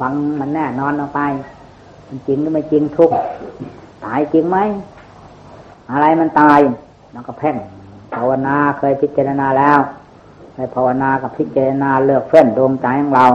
[0.00, 1.20] ฟังมันแน่นอนเอาไป
[2.08, 3.10] มันจริงหรือไม่จริงทุก
[4.04, 4.58] ตายจริงไหม
[5.90, 6.58] อะไรมันตาย
[7.12, 7.56] แล้วก็แพ่ง
[8.14, 9.78] ภาวนาเคยพิจารณาแล้ว
[10.56, 13.26] ในภาวนากับพิจารณาเลือกเฟ้นดวงใจของเรา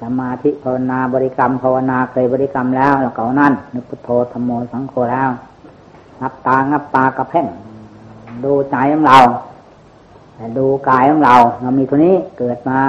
[0.00, 5.30] สมาธิภาวนาบริกรรมภาวนาเคยบริกรรมแล้วแล้วเก่านั่นนึกพุทโธธรรมโมสังโฆแล้ว
[6.22, 7.46] นับตางับตากระเพ่ง
[8.44, 9.18] ดูใจของเรา
[10.58, 12.80] ดูกายของเรา เรามีตัวนี้เกิดมา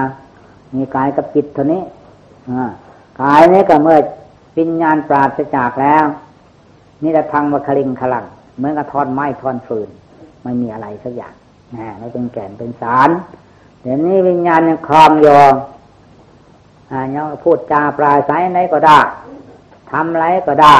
[0.75, 1.81] มีกายกับจิตตัวนี้
[3.21, 3.97] กายนี้ก็เมื่อ
[4.55, 6.05] ปิญญาณปราศจากแล้ว
[7.03, 8.25] นี่จะทางวัคลิงขลัง
[8.57, 9.89] เหมือนกับทอนไม้ทอนฟืน
[10.43, 11.33] ไม่มีอะไรสักอย่าง
[11.75, 13.09] นะไม่เป็นแก่นเป็นสาร
[13.81, 15.41] เดี๋ยวนี้วิญญาณยังคลองยอ
[16.91, 18.99] อ่ายังพูดจาปลายสายไหนก็ได้
[19.91, 20.75] ทำไรก็ได้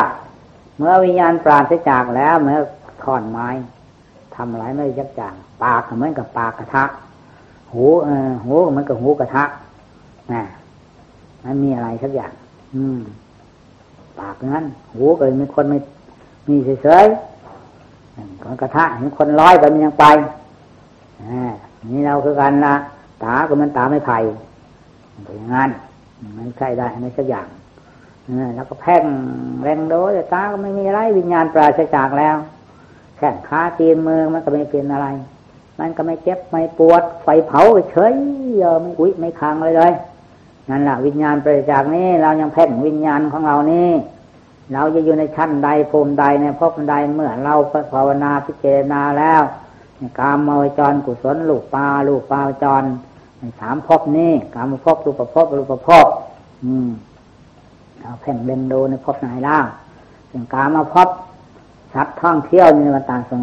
[0.77, 2.59] เมื่อวิญญาณปราศจากแล้วเมื่อ
[3.03, 3.47] ถอนไม้
[4.35, 6.83] ทำอะไรไม่ยักจางปากเหมือนกับปากกระทะ
[7.73, 9.43] หูเออหูเหมันก็หูกระทะ
[10.33, 10.43] นะ
[11.43, 12.31] มันมีอะไรสักอย่าง
[12.75, 12.99] อืม
[14.19, 14.63] ปากนั้น
[14.93, 15.77] หูก็มีคนไม่
[16.49, 20.05] มีเฉยๆคนกระทะเห็นคนร้อยไปมันยังไป
[21.93, 22.75] นี่เราคือกันนะ
[23.23, 24.17] ตาก็มันตาไม่ไผ่
[25.25, 25.69] เป็นงั้น
[26.35, 27.47] ไม่ใช่ได้ไม่สักอย่าง
[28.55, 29.03] แล้วก็แพ่ง
[29.63, 32.35] แรงโดยตาก็ไม่มีไรวิญญาณปราศจากแล้ว
[33.17, 35.07] แข้งขาตีนมือมันก็ไม่เป็นอะไร
[35.79, 37.61] มันก็ไม่เจ็บไม่ปวด ไฟเผา
[37.91, 38.13] เฉย
[38.57, 39.93] เยอไม่อุ้ยไม่คังเลยเลย
[40.69, 43.89] นั่นแหละวิญญาณปราศจากนี้เรายังแพ่งวิญญาณของเรานี่
[44.73, 47.53] เราจะอยู่ในชั้นใดภูมิใดในภพใดเมื่อเรา
[47.93, 49.41] ภาวนาพิจารณาแล้ว
[50.19, 52.83] กามมวจรกุศลลูกปลาลูกปลาจร
[53.59, 56.07] สามภพนี้กามภพรูปภพรูปภพ
[56.63, 56.89] อืม
[58.01, 59.57] เอาแผ่งเล็งดูในภพไหนล่า
[60.29, 61.09] เป็นกามาพบ
[61.93, 63.41] ชัดท่องเที่ยวในวัฏสง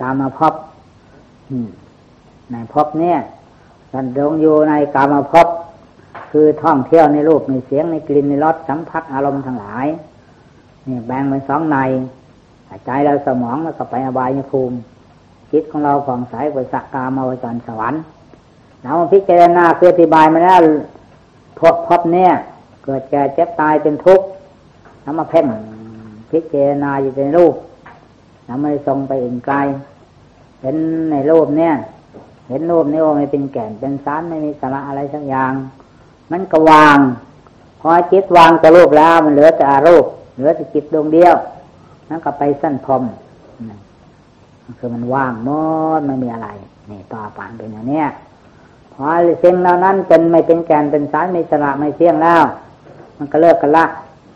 [0.00, 0.54] กามาพบ
[2.50, 3.18] ในภพเนี่ย
[3.92, 5.46] สันดงอยู่ในกามาพบ
[6.30, 9.86] คือท่องเที่ยวในรูปในเสียงในกลิ่นในรสสัมผัสอารมณ์ทั้งหลาย
[10.86, 11.76] นี่แบ่งเป็นสองใน
[12.84, 14.76] ใจเราสมองแล้วก็ไปอบายภูมิ
[15.52, 18.00] จิตของเราผ่องใสไปสักกามาวจรสวรรค์
[18.82, 20.58] เราพิจารณาคืออธิบายมาแล้ว
[21.60, 22.32] พบพบเนี่ย
[22.84, 24.26] เกิดแก่เจ็บตายเป็นทุกข์
[25.04, 25.46] นำมาเพ่ง
[26.30, 27.54] พิจารณาอยู่ในรูป
[28.48, 29.56] นำมาทรงไปอื่นไกล
[30.62, 30.76] เห็น
[31.10, 31.74] ในรูปเนี่ย
[32.48, 35.52] เห็นรูปนี่ว่าไม่เป็นแก่นเป็นสารไม่มีสาระอะไรสักอย่าง
[36.32, 36.98] มันก็วาง
[37.80, 41.34] พอจิตวางกับรูปแล้ว มันเหลือแต่อารูป เหลือแต่จิตดวงเดียว
[42.08, 43.02] นั่นก็ไปสั้นพรม
[44.78, 45.50] คือมันว่างหม
[45.98, 46.48] ดไม่มีอะไร
[46.90, 48.02] นี่ต่อปานเป็นอย่างนี้
[48.92, 49.04] พอ
[49.40, 52.42] เสิ่งเหล่านั้นเป็นไม่เป็นแกนเป็นสารไม่สระไม่เที่ยงแล้ว
[53.18, 53.84] มันก็เลิกกันละ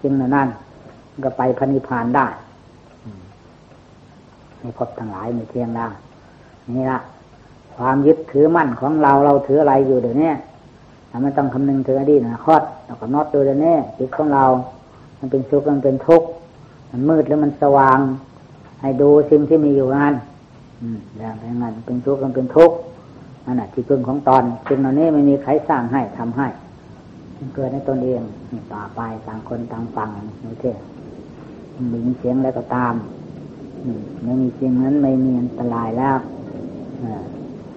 [0.00, 0.48] สิ่งเหล่านั้น
[1.24, 2.26] ก็ไปพันิพานได้
[4.60, 5.88] ไม่พบทั้งหลายไม่เที่ยงได้
[6.76, 6.98] นี่ละ
[7.76, 10.32] ความยึดถือมั่นของเราเราถืออะไรอยู่เดี๋ยวนี้
[11.22, 14.44] ไม่ต้องคำนึงถึงอดีตนะคดเราก็นอดดูเดี๋ยวนี้จิตของเรา
[15.18, 16.28] มันเป็นสุขมันเป็นทุกข์
[16.90, 17.98] มันมืดหรือมันสว่าง
[18.80, 20.14] ให้ดูสิ่งที่มีอยู่นั้น
[21.18, 22.76] อย่างนั้นเป็นทุกข์มันเป็นทุกข์
[23.44, 26.46] นั่นแหะที่พึ่งของตอนสิ่งเหล่านี้ไม่มีใครสร้างให้ทำให้
[27.40, 28.22] มันเกิดในตนเอง
[28.72, 30.08] ต่อไปต่างคนต่างฟัง
[30.44, 30.72] นี่เท่
[31.92, 32.94] มีเสียงแล้วก็ตาม
[34.24, 36.16] ไม่มีเสิ่งนั้นไม่มีอันตรายแล้ว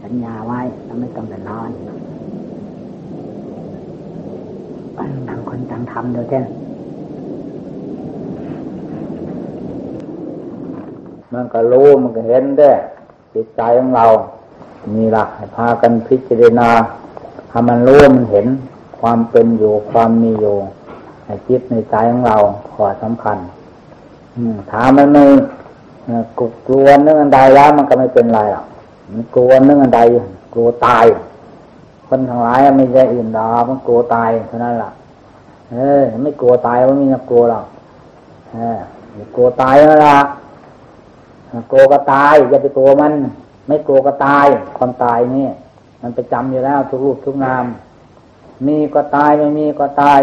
[0.04, 1.72] สัญญาไว้แล้วไม่ต้องเดือดร้อน
[5.28, 6.40] ต่างคนต่างทำเดี๋ยวเท่
[11.34, 12.72] มันก็รู้มันก็เห็นได้
[13.34, 14.06] จิตใจของเรา
[14.96, 16.70] มีหลักให้พากันพิจารณา
[17.50, 18.48] ถ้ามันรู้มันเห็น
[19.02, 20.56] ความเป็นอยู่ความมีอยู่
[21.26, 22.38] ในจิตในใจของเรา
[22.74, 23.38] ขอสำคัญ
[24.72, 25.24] ถามันไม่
[26.68, 28.66] กลัวเรื่องอันใดแล้ว มันก็ไม่เป็นไรหรอก
[29.12, 30.02] มันกลัวเรื่องอันใด
[30.54, 31.06] กลัวตาย
[32.08, 34.92] คนทั้งหลายไม่ใช่อื่นดอกมันกลัวตายเท่านั้นแหละ
[35.72, 37.66] เออ ไม่กลัวตายว่ามีนักกลัวหรอก
[38.54, 38.80] เออ
[39.36, 40.18] กลัวตายแล้วล่ะ
[41.72, 43.14] กลัวก็ตายอย่าไปกลัวมัน
[43.68, 44.46] ไม่กลัวก็ตาย
[44.78, 45.48] คนตายนี่
[46.02, 47.66] มันไปจำอยู่แล้วทุกรูปทุกนาม
[48.68, 50.22] มีก็ตายไม่มีก็ตาย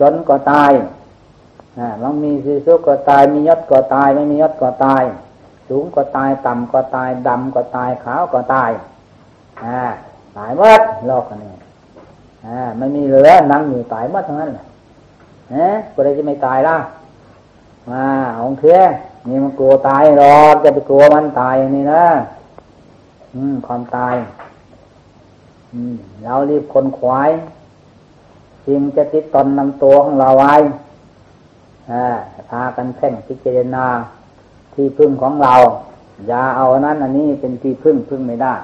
[0.00, 0.72] จนก็ตาย
[1.78, 5.04] นะลองมีสีสุก็ตาย มียศก็ตาย ไม่มียศก็ตาย
[5.68, 8.70] สูงก็ตาย ต่ำก็ตายดำก็ตายขาวก็ตาย
[9.64, 9.82] อ่า
[10.36, 11.52] ตายหมดโลกนี้
[12.46, 14.50] อ่าไม่มีเหลือนั่งอยู่ตายหมดทั้งนั้น
[15.50, 16.78] เอ๊ะก็เลยจะไม่ตายล่ะ
[17.90, 18.04] มา
[18.40, 18.80] องเทีย
[19.28, 22.04] นี่มันกลัวตายหรอกจะไปกลัวมันตายนี่นะ
[23.34, 24.14] อืม ความตาย
[26.24, 27.30] เรารีบคนขวาย
[28.66, 30.54] สิ่งจะติดตนนำตัวของเราไว้
[32.50, 33.86] พากันเพ่งพิจารณา
[34.74, 35.54] ที่พึ่งของเรา
[36.28, 38.54] อย่าเอานั้นอันนี้เป็นที่พึ่งพึ่งไม่ได้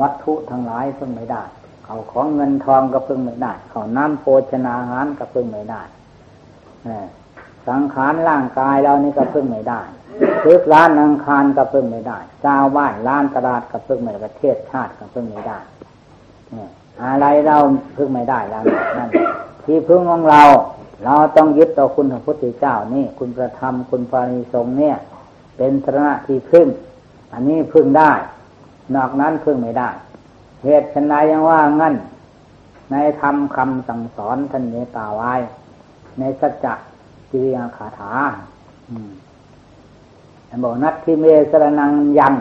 [0.00, 1.42] วัตถุทั้งหลายพึ่งไม่ได้
[1.84, 5.82] เขาของเงินทองก็พึ่งไม่ได้เขาน้ำโภชนาหารก็พึ่งไม่ได้
[7.68, 9.80] สังขารร่างกายเรานี่ก็พึ่งไม่ได้
[10.44, 15.58] ทึกร้านอังคารก็พึ่งไม่ได้เจ้าบ้านร้านตลาดก็พึ่งไม่ได้ประเทศชาติก็พึ่งไม่ได้
[17.04, 17.56] อะไรเรา
[17.96, 18.62] พึ่งไม่ได้แล้ว
[18.98, 19.10] นั่น
[19.64, 20.42] ที่พึ่งของเรา
[21.04, 24.96] เราต้องยึดต่อคุณพระพุทธเจ้านี่ คุณประธรรมคุณพระนิสงเนี่ย
[25.56, 26.66] เป็นสระที่พึ่ง
[27.32, 28.12] อันนี้พึ่งได้
[28.94, 29.90] นอกนั้นพึ่งไม่ได้
[30.64, 31.94] เหตุชนายยังว่างั้น
[32.90, 35.34] ในธรรมคำสั่งสอนท่านเมตาไว้
[36.18, 36.74] ในสัจจะ
[37.30, 38.12] กิริยาขาถา
[40.64, 42.34] บอกนัดที่เมสรนังยัง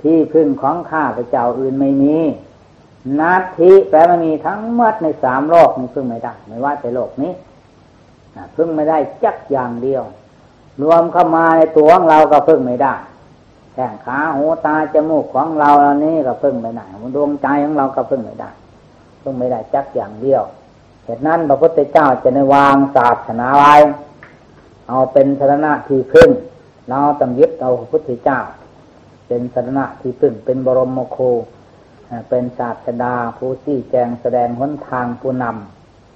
[0.00, 2.16] ที่พึ่งของข้าพระเจ้าอื่นไม่มี
[3.20, 7.32] นัดที่แปลว่ามีทั้งหมดในสามโลกนี่พึ่งไม่ได้ ไม่ว่าแต่โลกนี้
[8.56, 10.02] พึ่งไม่ได้จักอย่างเดียว
[10.82, 12.94] รวมเข้ามาในตัวของเราก็พึ่งไม่ได้
[13.74, 18.50] แข้งขาหูตาจมูกของเราเหล่านี้ก็พึ่งไม่ได้ดวงใจของเราก็พึ่งไม่ได้
[19.22, 20.42] พึ่งไม่ได้จักอย่างเดียว
[21.04, 23.74] เหตุนั้นพระพุทธเจ้าจะในวางศาสนาไว้
[24.88, 26.28] เอาเป็นสรณะที่พึ่ง
[26.88, 28.38] เราต้องยึดเอาพระพุทธเจ้า
[29.28, 31.18] เป็นสรณะที่พึ่งเป็นบรมโค
[32.28, 35.44] เป็นศาสดาผู้ที่แจงแสดงหนทางผู้น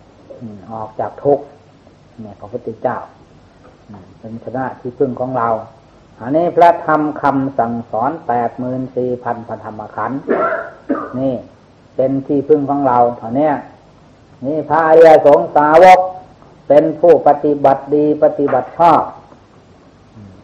[0.01, 1.45] ำออกจากทุกข์
[2.21, 2.99] เนี่ยพระพุทธเจ้า
[4.21, 5.49] เป็นชนะที่พึ่งของเรา
[6.21, 10.21] อันนี้พระธรรมคำสั่งสอนแปดหมื่นสี่พันพระธรรมขันธ์
[11.21, 11.35] นี่
[11.97, 13.51] เป็นที่พึ่งของเราเท่านี้
[14.47, 16.01] นี่พระอริยสงสาวก
[16.69, 19.03] เป็นผู้ปฏิบัติดีปฏิบัติชอบ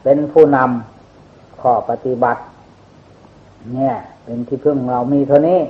[0.04, 2.40] เป็นผู้นำข้อปฏิบัติ
[3.74, 3.94] เนี่ย
[4.24, 5.60] เป็นที่พึ่งเรามีเท่านี้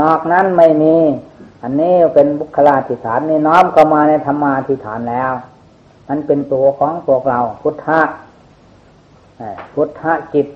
[0.00, 0.96] นอกนั้นไม่มี
[1.62, 5.32] อันนี้เป็นบุคลาธิฐานนี่น้อมเข้ามาในธรรมาธิฐานแล้ว
[6.08, 8.00] มันเป็นตัวของพวกเรา พุทธะ
[9.74, 10.46] พุทธะจิต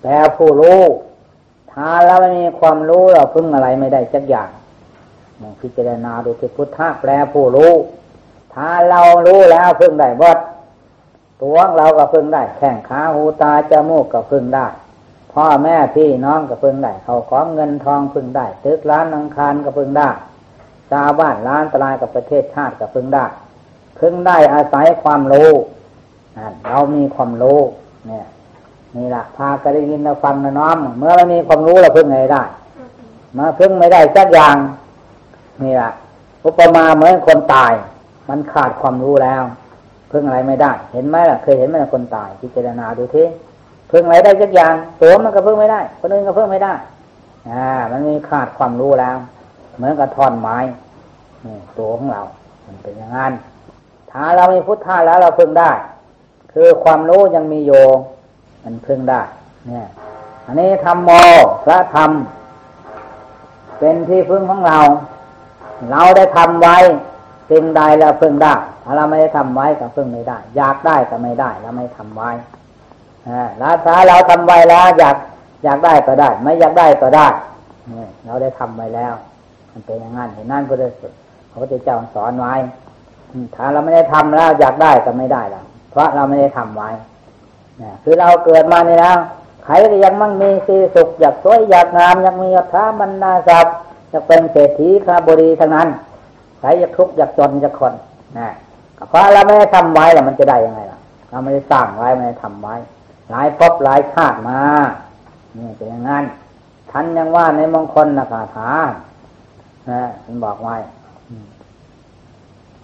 [0.00, 0.80] แปลผู้รู้
[1.72, 4.48] ถ้าเราไม่มีความรู้เราพึ่งอะไรไม่ได้สักอย่าง
[5.60, 7.72] พิจารณาดูที่พุทธะแปลผู้รู้
[8.54, 10.38] ถ้าเรารู้แล้วพึ่งได้บด
[11.42, 14.66] ตัวเราก็พึ่งได้ แข้งขาหูตาจมูกก็พึ่งได้
[15.34, 20.08] พ่อแม่พี่น้องก็พึ่งได้เขาของเงินทองพึ่งได้ตึกร้านอังคารก็พึ่งได้
[20.90, 23.26] ชาวบ้านร้านตลาดกับประเทศชาติก็พึ่งได้
[24.00, 25.50] พึ่งได้อาศัยความรู้
[26.68, 27.60] เรามีความรู้
[28.08, 28.26] เนี่ย
[28.96, 32.42] นี่ละพาก็ได้ยินเราฟังนะน้อมเมื่อเรามีความรู้เราพึ่งไงได้
[33.38, 34.56] มาพึ่งไม่ได้สักอย่าง
[35.62, 35.90] นี่ละ
[36.44, 37.72] อุปมาเหมือนคนตาย
[38.28, 39.42] มันขาดความรู้แล้ว
[40.10, 43.24] พึ่งอะไรไม่ได้ เห็นไหมล่ะ เคยเห็นไหมคนตายพิจารณาดูที
[43.92, 46.74] พึ่งอะไรได้สักอย่างตัวมันก็พึ่งไม่ได้คนอื่นก็พึ่งไม่ได้
[47.50, 49.16] อ่า มันมีขาดความรู้แล้ว
[49.76, 50.56] เหมือนกับท่อนไม้
[51.78, 52.22] ตัวของเรา
[52.66, 53.32] มันเป็นอย่างนั้น
[54.10, 55.70] ถ้าเรามีพุทธะแล้วเราพึ่งได้
[56.52, 57.72] คือความรู้ยังมีโย
[58.64, 59.20] มันพึ่งได้
[59.68, 59.86] เนี่ย
[60.46, 61.10] อันนี้ธรรมโม
[61.64, 62.10] พระธรรม
[63.78, 64.78] เป็นที่พึ่งของเรา
[65.90, 66.76] เราได้ทำไว้
[67.50, 72.30] สิ่งใดเราพึ่งได้ถ้าเราไม่ได้ทำไว้ก็พึ่งไม่ได้ อยากได้ก็ไม่ได้เราไม่ทำไว้
[73.58, 75.16] แล้วถ้าเราทำไว้แล้วอยาก
[75.64, 77.26] อยากได้ก็ได้ ไม่อยากได้ก็ได้
[78.24, 79.12] เราได้ทำไว้แล้ว
[79.72, 80.90] มันเป็นอย่างนั้นเห็นนั่นก็เลย
[81.50, 82.54] พระพุทธเจ้าสอนไว้
[83.54, 86.90] ถ้าเราไม่ได้ทำแล้วอยากได้ก็ไม่ได้แล้วเพราะเราไม่ได้ทำไว้
[88.02, 89.16] คือเราเกิดมานี่แล้ว
[89.64, 89.72] ใคร
[90.04, 93.74] ยังมั่งมีสีสุขอยากสวยอยากงามอยากมียศถาบรรดาศักดิ์
[94.10, 95.88] อยากเป็นเศรษฐีข้าบดีทั้งนั้น
[96.58, 97.94] ใครอยากทุกข์อยากจนอยากคน
[98.38, 98.48] นะ
[99.08, 100.98] เพราะเราไม่ได้ทำไว้แล้วมันจะได้ยังไงล่ะ
[101.30, 102.74] เราไม่ได้สร้างไว้ไม่ได้ทำไว้
[103.32, 104.60] หลายภพหลายชาติมา
[105.54, 106.24] เนี่ยเป็นอย่างนั้น
[106.90, 108.70] ท่านยังว่าในมงคลนะคาถา
[109.90, 110.76] นะท่านบอกไว้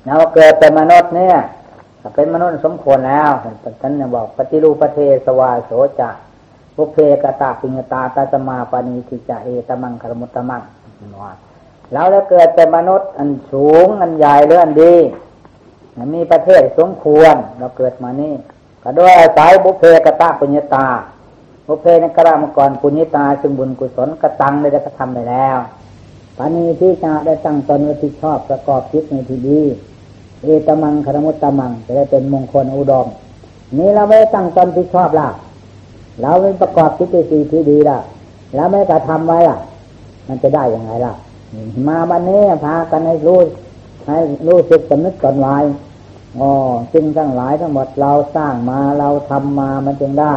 [0.07, 1.37] เราเกิดเป็นมนุษย์เนี่ย
[2.15, 3.31] เป็นมนุษย์สมควรแล้ว
[3.83, 6.11] ท่านยังบอกปฏิรูปเทสวาโสจะ
[6.75, 10.63] ภุเพกตาปิญตาตาสมาปานิทิจเอตมังคารมุตตมัง
[11.23, 11.33] ว่า
[11.93, 14.95] เราแล้วเกิดเป็นมนุษย์อันสูงอันใหญ่เลื่อนดี
[16.15, 18.35] มีประเทศสมควรเราเกิดมานี่
[18.89, 20.87] ก็ด้วยอาศัยบุเพกตาปุญญาตา
[21.67, 25.59] บุเพนกรามก่อนปุญญาตาซึ่งบุญกุศลกระตังได้กระทำไปแล้ว
[26.37, 29.61] ปานีที่จะได้ตั้งตนที่ชอบประกอบจิตในที่ดี
[30.43, 33.07] เอตมังคารมุตตมังจะได้เป็นมงคลอุดม
[33.79, 35.29] นี่เราไม่ตั้งตนที่ชอบละ
[36.21, 37.99] เราไม่ประกอบจิตสีที่ดีละ
[38.55, 39.59] แล้วไม่กระทำไว้ล่ะ
[40.29, 41.13] มันจะได้ยังไงล่ะ
[41.89, 43.41] มาบันนี้พากันให้รู้
[44.07, 45.57] ให้รู้สึกสำนึกตนไว้
[46.37, 46.51] อ๋อ
[46.93, 50.35] สิ่งทั้งหลายทั้งหมดเราสร้างมาเราทำมามันจึงได้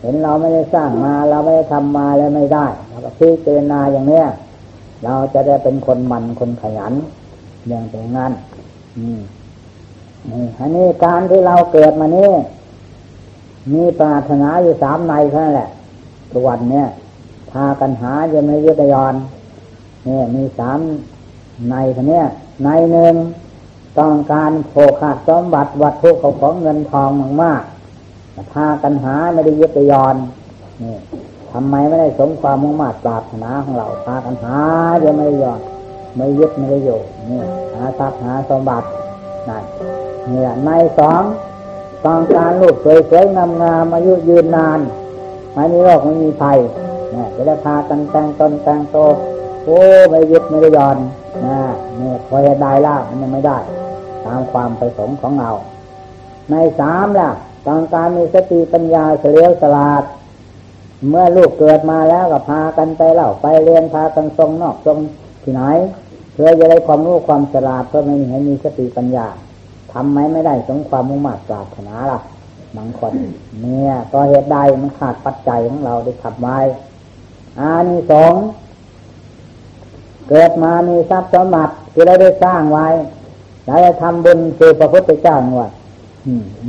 [0.00, 4.26] เห็นเราไม่ได้สร้างมาเราไม่ได้ทำมาแล้วไม่ได้เราก็พิจารณาอย่างเนี้ย
[5.04, 6.92] เราจะได้เป็นคนมันคนขยัน
[7.68, 8.32] อย่างเป็นงั้น
[8.98, 9.20] อืม
[10.58, 12.30] อันนี้การที่เราเกิดมานี่
[13.72, 15.68] มีปรารถนาอยู่สามในเท่านั้นแหละ
[16.30, 16.86] ทุกวันเนี่ย
[17.50, 19.14] พากันหาจะไม่ยึดยอน
[20.04, 20.78] เนี่ยมีสาม
[21.70, 22.22] ในท่านี้
[22.64, 23.14] ในหนึ่ง
[23.98, 27.62] ต้องการโภคาสมบัติวัตถุเขาของเงินทองมากมาก
[28.52, 30.16] พากันหาไม่ได้ยึดยอน
[30.82, 30.96] นี่
[31.52, 34.58] ทำไมไม่ได้สมความมุ่งมั่นปรารถนาของเราพากันหา
[35.04, 35.60] จะไม่ยอน
[36.16, 37.00] ไม่ยึดไม่ได้อยู่
[37.30, 37.40] นี่
[37.72, 38.86] หาทรัพย์หาสมบัติ
[39.48, 39.64] นั่น
[40.28, 41.22] เนี่ยในสอง
[42.04, 44.80] ต้องการลูกสวยๆงามๆอายุยืนนาน
[45.54, 46.58] ไม่มีโรคไม่มีภัย
[47.10, 48.96] เนี่ยจะได้พากันแต่งตนแต่งโต
[49.64, 50.96] โอ้ไม่ยึดไม่ได้ยอน
[51.44, 51.60] นะ
[51.98, 53.58] เนี่ยพอจะได้ล่ามันยังไม่ได้
[54.24, 55.50] ตามความประสงค์ของเรา
[56.50, 57.30] ในสามล่ะ
[57.66, 60.02] ต้องการมีสติปัญญาเฉลียวฉลาด
[61.08, 64.98] เมื่อลูกเกิดมาแล้วก็พากันไปเล่าไปเรียนพากันทรงนอกทรง
[65.42, 65.62] ที่ไหน
[66.32, 69.26] เพื่อจะได้ความรู้ความฉลาดเพื่อไม่ให้มีสติปัญญา
[69.92, 72.20] ทำไหมไม่ได้สมความมุ่งมั่นปรารถนาล่ะ
[72.76, 73.12] บางคน
[73.60, 76.58] เนี่ยก็เหตุใดมันขาดปัจจัยของเราได้ทำไว้
[77.58, 78.42] อานิสงส์
[80.34, 82.88] เกิดมามีทรัพย์สมบัติที่เราได้สร้างไว้
[83.66, 85.70] เราจะทำบุญคือพระพุทธเจ้าว่า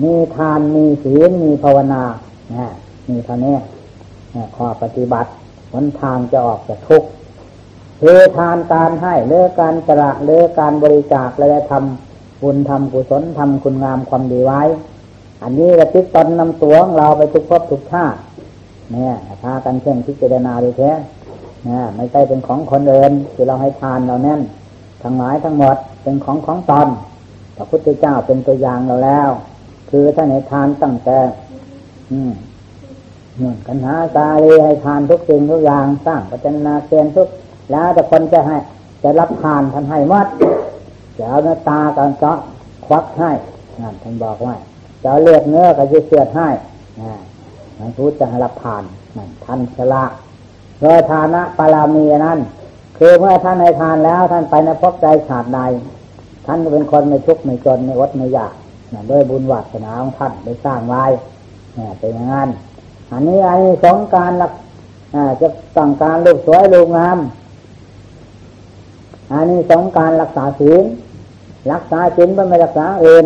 [0.04, 2.04] มีทานมีศีลมีภาวนา
[2.52, 2.72] เนี่ย
[3.10, 3.56] มีเท่านี้
[4.56, 5.30] ข้อปฏิบัติ
[5.72, 7.10] หนทางจะออกจากทุกข์
[8.02, 14.62] คือทานการให้เลือการสละเลือการบริจาคและทำบุญทำกุศลทำคุณงามความดีไว้
[15.44, 18.20] อันนี้ระติดตนนำตัวของเราไปทุกภพทุกชาติ
[18.92, 20.92] เนี่ยพากันเช่นพิจารณาดูแท้
[21.96, 24.42] ไม่ใช่เป็นของคนเดินที่เราให้ทานเราแน่น
[25.04, 26.88] ทั้งหลายทั้งหมดเป็นของของตน
[27.56, 29.30] พระพุทธเจ้าเป็นตัวอย่างเราแล้ว
[29.90, 31.20] คือท่าให้ทานตั้งแต่
[32.12, 32.34] อืม
[33.42, 37.28] นื่นกันหาตาลีให้ทานทุกสิ่งทุกอย่างสร้างปัจจนาเกณฑ์ทุก
[37.72, 38.58] แล้วแต่คนจะให้
[39.04, 40.28] จะรับทานท่านให้มัด
[41.18, 42.38] จะเอาเนื้อตากันเจาะ
[42.86, 43.32] ควักให้
[43.82, 44.56] นั่นท่านบอกว่า
[45.04, 46.50] จะเลือดเนื้อก็จะเสียดให้
[47.02, 47.14] นะ
[47.80, 48.84] มันพูดจะรับทาน
[49.18, 50.04] นั่นท่านสละ
[50.82, 52.40] โดยฐานะปารามีนั้น
[52.98, 55.60] คือเมื่อท่านในทานแล้วท่านไปในพบใจฉาดใด
[56.46, 58.54] ท่านเป็นคนไม่ทุกข์ไม่จนไม่อดไม่ยาก
[59.12, 61.04] ด้วยบุญวัฒนาของท่านได้สร้างไว้
[62.00, 62.50] เป็นอย่างนั้น
[63.12, 64.54] อันนี้อันนี้สองการหลัก
[65.42, 67.18] จะต้องการรูปสวยรูปงาม
[69.34, 70.84] อันนี้สองการรักษาศีล
[71.72, 73.26] รักษาศีลไม่รักษาอื่น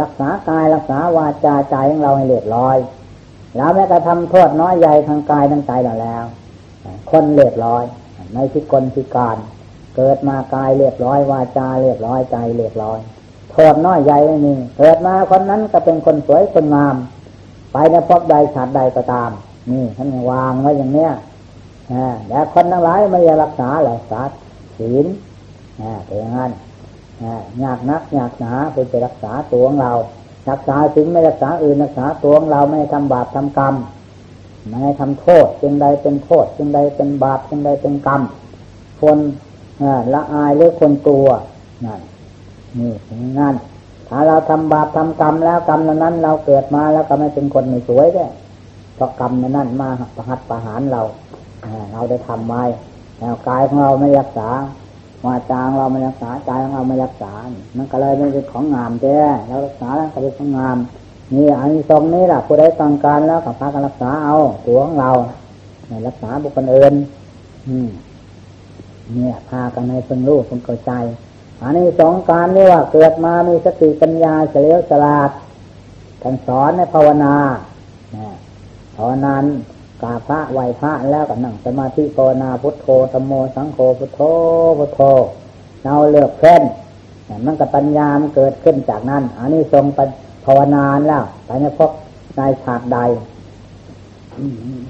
[0.00, 2.76] รักษากายรักษาวาจาใจของเราให้เรียบร้อย
[3.56, 6.24] แล้วแม้กระทำโทษน้อยใหญ่ทางกายทางใจเราแล้ว
[7.10, 7.84] คนเรียบร้อย
[8.32, 9.36] ไม่พิกลพิการ
[9.96, 12.98] เกิดมากายเรียบร้อยวาจาเรียบร้อยใจเรียบร้อย
[13.52, 16.96] โทษน้อยใหญ่ไม่มีเกิดมาคนนั้นก็เป็นคนสวยคนงาม
[17.72, 19.30] ไปในพบใดชาติใดก็ตาม
[19.70, 21.12] นี่ท่านวางไว้อย่างเนี้ย
[22.28, 24.20] แต่คนทั้งหลายไม่ยรักษาหลักษา
[24.78, 25.06] ศีล
[26.06, 26.52] เป็นอย่างนั้น
[27.62, 29.92] ยากนักยากหนาเพื่อจะรักษาตัวของเรา
[30.50, 33.74] รักษาสิ่งไม่รักษาอื่นรักษาตัวของเราไม่ทำบาปทำกรรม
[34.68, 38.22] ไม่ทำโทษจึงใดเป็นโทษจึงใดเป็นบาปจึงใดเป็นกรรม
[39.00, 39.18] คน
[40.14, 41.28] ละอายหรือคนกลัว
[41.84, 42.00] นั่น
[42.78, 43.54] นี่งางนั้น
[44.08, 48.26] ถ้าเราทำบาปทำกรรมแล้วกรรมนั้น เราเกิดมาแล้วก็ไม่เป็นคนไม่สวยได้
[48.94, 51.02] เพราะกรรมนั้นมาประหัตประหารเรา
[51.92, 52.64] เราได้ทำไว้
[53.18, 54.48] แล้วกายของเราไม่รักษา
[55.24, 57.32] วาจางเราไม่รักษาใจของเราไม่รักษา
[57.76, 60.76] มันก็เลยไม่เป็นของงามแท้เรารักษาแล้วก็เป็นของงาม
[61.34, 64.36] นี่อันนี้ตรงนี้แหละผู้ใดต้องการแล้วก็พากันรักษาเอา
[64.66, 65.10] ตัวของเรา
[65.86, 66.94] ไม่รักษาบุคคลอื่น
[67.68, 67.88] อืม
[69.12, 70.92] เนี่ย พากันในเพิ่งรู้เพิ่งเข้าใจ
[71.62, 75.30] อันนี้สองการนี่ว่าเกิดมามีสติปัญญาเฉลียวฉลาด
[76.22, 77.34] ท่านสอนในภาวนา
[78.96, 79.34] ภาวนา
[80.02, 84.20] กาพระไหวพระแล้วก็นั่งสมาธิภาวนาพุทโธธรรมโมสังโฆพุทโธ
[84.78, 85.00] พุทโธ
[85.82, 86.62] เราเลือกเพ่น
[87.44, 90.08] มันกับปัญญามันเกิดขึ้นจากนั้นอันนี้ทรงปัญ
[90.46, 91.90] ภาวนาแล้วไปในพบ
[92.36, 92.98] ในฉาดใด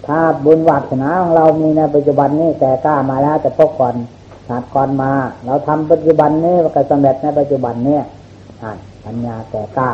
[0.07, 3.95] ถ้าบุญวัฒนาของเรามีในปัจจุบันนี้แต่กล้ามาแล้วจะพบก่อน
[4.49, 5.13] ชาติก่อนมา
[5.45, 7.99] เราทำปัจจุบันนี้ก็สำเร็จในปัจจุบันนี้
[8.63, 9.91] อ่านปัญญาแก่กล้า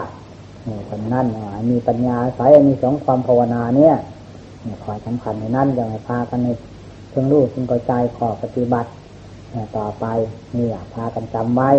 [0.69, 1.27] นี่คนนั่น
[1.71, 3.95] มีปัญญาสายมีสองความภาวนาเนี่ย
[4.65, 6.49] นี่คอยสำคัญในนั้นอย่างไรพากันใน
[7.11, 8.89] เพิ่งรู้เพิ่งเข้าใจขอปฏิบัติ
[9.77, 10.07] ต่อไป
[10.57, 11.71] นี่พากันจำไว้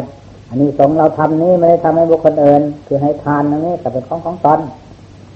[0.53, 4.59] อันนี้สงเราทำนี้ไม่ได้ทำให้บุคคลอื่นคือให้ทานนี้แต่เป็นของของตน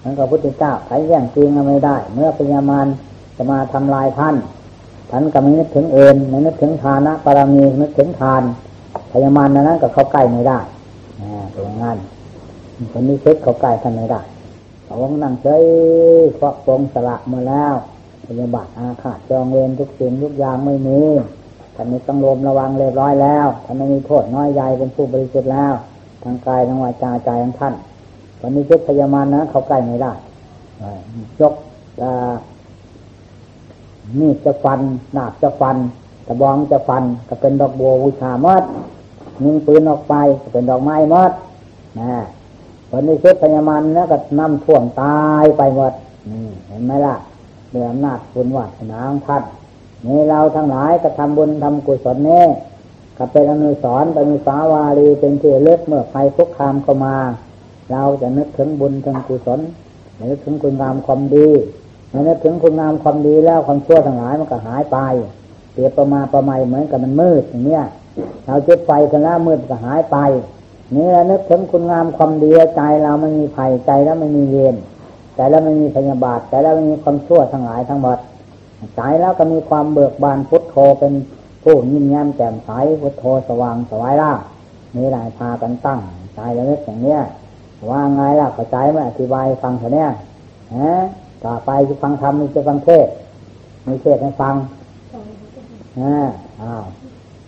[0.04, 2.88] นั่นก็พุทธเจ้าใครแย่งจริงไม่ได้ เมื่อพญามาร
[3.36, 4.36] จะมาทำลายท่าน
[5.10, 8.44] ท่านก็ไม่นึกถึงเอ็นไม่นึกถึงทานะปรามีนึกถึงทาน
[9.12, 10.60] พยามารนั้นก็เข้าใกล้ไม่ได้
[11.20, 11.22] น
[11.64, 11.98] อย่างนั้น
[12.92, 14.22] คนนี้เช็คเข้าใกล้ท่านไม่ได้
[14.86, 15.64] เขานั่งเฉย
[16.36, 17.74] เพราะปรงสละมาแล้ว
[18.26, 21.00] พยาบาทอาฆาตจองเวรทุกสิ่งทุกอย่างไม่มี
[21.78, 25.74] ท่านนี้ต้องรวมระวังเรียบร้อยแล้วท่านไม่มีโทษน้อยใหญ่เป็นผู้บริสุทธิ์แล้ว
[26.24, 27.74] ทางกายทางวาจาใจของท่าน
[28.40, 30.12] คนนี้เช็คพยามารนะเขาใกล้ไม่ได้
[31.40, 31.54] ยก
[34.20, 34.80] มีดจะฟัน
[35.14, 35.78] หนาบจะฟัน
[36.28, 38.64] ตะบองจะฟัน ก็เป็นดอกบัววิชามด
[39.44, 41.32] ยิงปืนออกไปก็เป็นดอกไม้มด
[42.00, 42.12] นะ
[42.90, 45.94] ผลในเซตพญามันแล้วก็นำท่วงตายไปหมด
[46.68, 47.16] เห็นไหมล่ะ
[47.72, 49.44] เดืออำนาจบุญวัฒนาของท่าน
[50.06, 52.46] นี่เราทั้งหลายก็ทำบุญทำกุศลนี่
[53.18, 57.16] ก็เป็นอนุสรเป็นสาวารีเป็นที่เลือกเมื่อใครคุกคามเข้ามา
[57.92, 59.60] เราจะนึกถึงบุญถึงกุศล
[60.30, 61.48] นึกถึงคุณงามความดี
[62.10, 64.98] เมันนึกถึงคุณงามความดีแล้วความชั่วทั้งหลายมันก็หายไป
[65.74, 67.84] เปรียบประมาประมเหมือนกับมันมืดอย่างเนี้ย
[68.46, 70.18] เราจุดไฟกันแล้วมืดก็หายไป
[70.96, 74.76] นี่เรานึกถึงคุณงามความดีใจเราไม่มีภัยใจแล้วไม่มีเย็น
[75.36, 78.18] ใจแล้วไม่มีพยาบาทใจแล้วไม่มีความชั่วทั้งหลายทั้งหมด
[78.96, 81.14] ใจแล้วก็มีความเบิกบานพุทโธเป็น
[81.64, 82.70] ผู้ยิ้มแย้มแจ่มใส
[83.02, 84.32] พุทโธสว่างสวายล่า
[84.96, 86.00] นี่หลายพากันตั้ง
[86.36, 87.20] ใจแล้วนึกอย่างเนี้ย
[87.90, 90.10] ว่าไงล่ะเข้าใจไหมอธิบายฟังเถอะเนี่ย
[90.76, 90.96] ฮะ
[91.46, 93.08] ต่อไปจะฟังธรรมจะฟังเทศ
[93.86, 94.56] มีเทศให้ฟัง
[96.00, 96.28] อ่า
[96.62, 96.84] อ้าว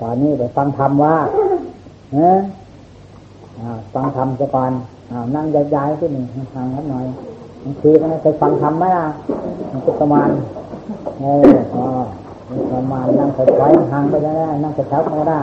[0.01, 1.15] ตอนนี้ไปฟังธรรมว่า
[2.13, 2.39] เออ
[3.93, 4.71] ฟังธรรมซะก่อน
[5.11, 6.25] อ้าวนั่งย้ายๆที่หนึ่ง
[6.55, 7.05] ฟังครับหน่อย
[7.63, 9.05] บางทีมันเคยฟังธรรมไหมล่ะ
[9.71, 10.29] มันก็ประมาณ
[11.19, 11.43] เออ
[11.75, 11.83] อ๋อ
[12.71, 14.31] ประมาณนั่งค่อยๆห่างไปได้
[14.63, 15.39] นั่งกระชับไม่ได้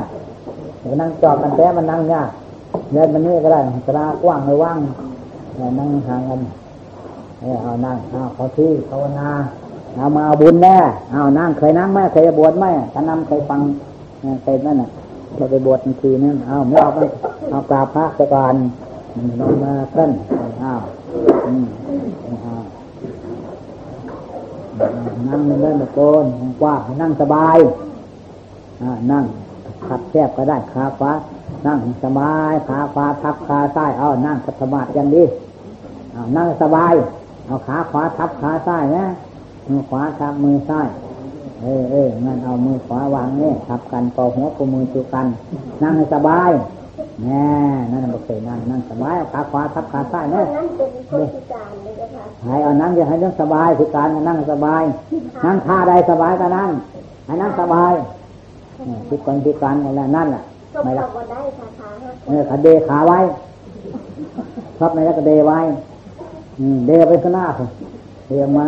[1.01, 2.29] นั่งจอดกันแท้มันนั่งยาก
[2.93, 4.79] เดินมันนี่ก็ได้กรากว้างไม่ว่าง
[5.79, 6.41] นั่งห่างกัน
[7.63, 9.29] เอานั่งเอาขาที่ภาวนา
[9.97, 10.77] เอามาเอาบุญแน่
[11.13, 13.61] เอานั่งเคยนั่งไหมเคยบวชไหมถ้านำเคยฟัง
[14.43, 14.91] เคยนั่นน่ะ
[15.37, 16.99] เราไปบวชทันทีนั่นเอาไม่เอาไป
[17.51, 18.55] เอากราบพระสก่อน
[19.41, 20.11] ลงมาขึ้น
[20.63, 20.81] อ้าว
[25.29, 26.25] นั่งเล่นตะโกน
[26.61, 27.59] กว้างนั่งสบาย
[29.11, 29.25] นั่ง
[29.87, 31.13] ขับแคบก็ได้ขาฟ้า
[31.67, 35.25] นั่งสบายขาขวาทับขาซ้ายเอานั่งคัตมาดยังดี
[36.13, 36.95] เอานั่งสบาย
[37.47, 39.05] เอาขาขวาทับขาซ้ายนะ
[39.69, 40.89] มือขวาทับมือซ้าย
[41.63, 45.27] เออเอองั้นเอามือขวาวางนี่ทับกันปอหัวปมือจูกัน
[45.83, 46.51] นั่งสบาย
[47.27, 47.45] น่
[47.91, 50.47] นั่นเราเคยนั่งนั่งสบายขาขวาทับขาซ้ายเนี่ย
[52.43, 54.83] ให้เอานั่งจะให้นั่งสบายคือการนั่งสบาย
[55.45, 56.71] นั่งท่าใดสบายก็นั่ง
[57.27, 57.93] ให้นั่งสบาย
[59.09, 60.43] พิการพิการอะไรนั่นแหละ
[60.85, 61.05] ไม่ละ
[62.27, 63.19] เออขาเดขาไว้
[64.79, 65.59] ชอบไหนแล้วก็เดไว้
[66.87, 67.69] เดไปข้างหน้าผม
[68.29, 68.67] เดออกมา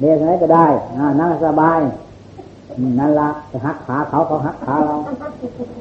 [0.00, 0.66] เดไหนก็ได้
[1.20, 1.80] นั่งสบาย
[2.98, 4.94] นั่นละจะหักขาเขาเขาหักขาเรา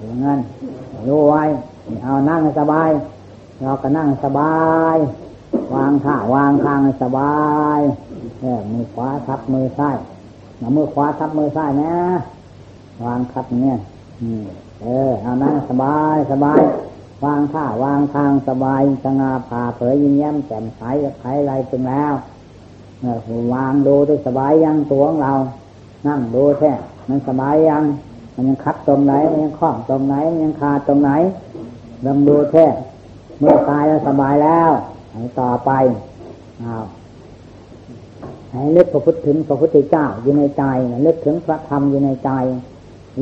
[0.03, 0.39] อย่างนั้น
[1.07, 1.43] รู้ไว้
[2.03, 2.89] เอานั่งสบาย
[3.61, 4.57] เราก็นั่งสบา
[4.95, 4.97] ย
[5.75, 7.35] วางท่าวางทางสบา
[7.77, 7.79] ย
[8.41, 9.97] เนี่ยมือขวาทับมือซ้าย
[10.75, 11.95] มือขวาทับมือซ้ายนะ
[13.05, 13.77] วางทับเนี่ย
[14.81, 16.59] เออเอานั่งสบายสบาย
[17.25, 20.81] วางท่าวางทางสบายสงาผ่าเผยยิ้มแย้มแจ่มใส
[21.19, 22.13] ไขไรถึงแล้ว
[23.01, 23.17] เออ
[23.53, 25.33] วางดูด้วยสบายยังตัวของเรา
[26.07, 26.71] นั่งดูแท้
[27.09, 27.83] มันสบายยัง
[28.35, 31.11] มันยังคัดตรงไหน มันยังคล้องตรงไหน มันยังขาตรงไหน
[32.05, 32.65] ลองดูแท้
[33.39, 34.71] เมื่อตายแล้วสบายแล้ว
[35.11, 35.71] ให้ต่อไป
[36.59, 36.75] เอา
[38.51, 40.63] ให้เลึกพระพุทธถึงพระพุทธเจ้าอยู่ในใจ
[41.03, 42.31] เลึกถึงพระธรรมอยู่ในใจ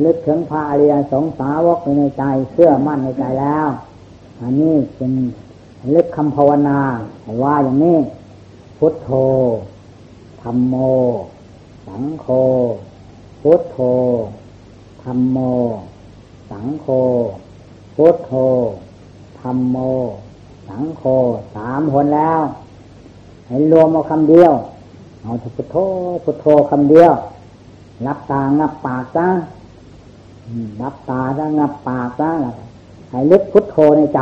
[0.04, 3.68] ลึกถึงพระอริยสงสาวกอยู่ในใจเชื่อมั่นในใจแล้ว
[4.40, 5.12] อันนี้เป็น
[5.94, 6.78] ลึกคำภาวนา
[7.42, 7.98] ว่าอย่างนี้
[8.78, 9.10] พุทโธ
[10.42, 10.74] ธรรมโม
[11.88, 12.26] สังโฆ
[13.42, 13.78] พุทโธ
[15.02, 15.38] ธรรมโม
[16.50, 16.86] สังโฆ
[17.94, 18.32] พุทโธ
[19.40, 19.76] ธรรมโม
[20.68, 21.02] สังโฆ
[21.56, 22.40] สามคนแล้ว
[23.46, 24.52] ให้รวมเอาคำเดียว
[25.22, 25.76] เอาพุทโธ
[26.24, 27.12] พุทโธคำเดียว
[28.06, 29.26] รับตางับปากจ้า
[30.82, 32.30] รับตาแล้วงับปากซะ
[33.10, 34.20] ให้ลึกพุทโธในใจ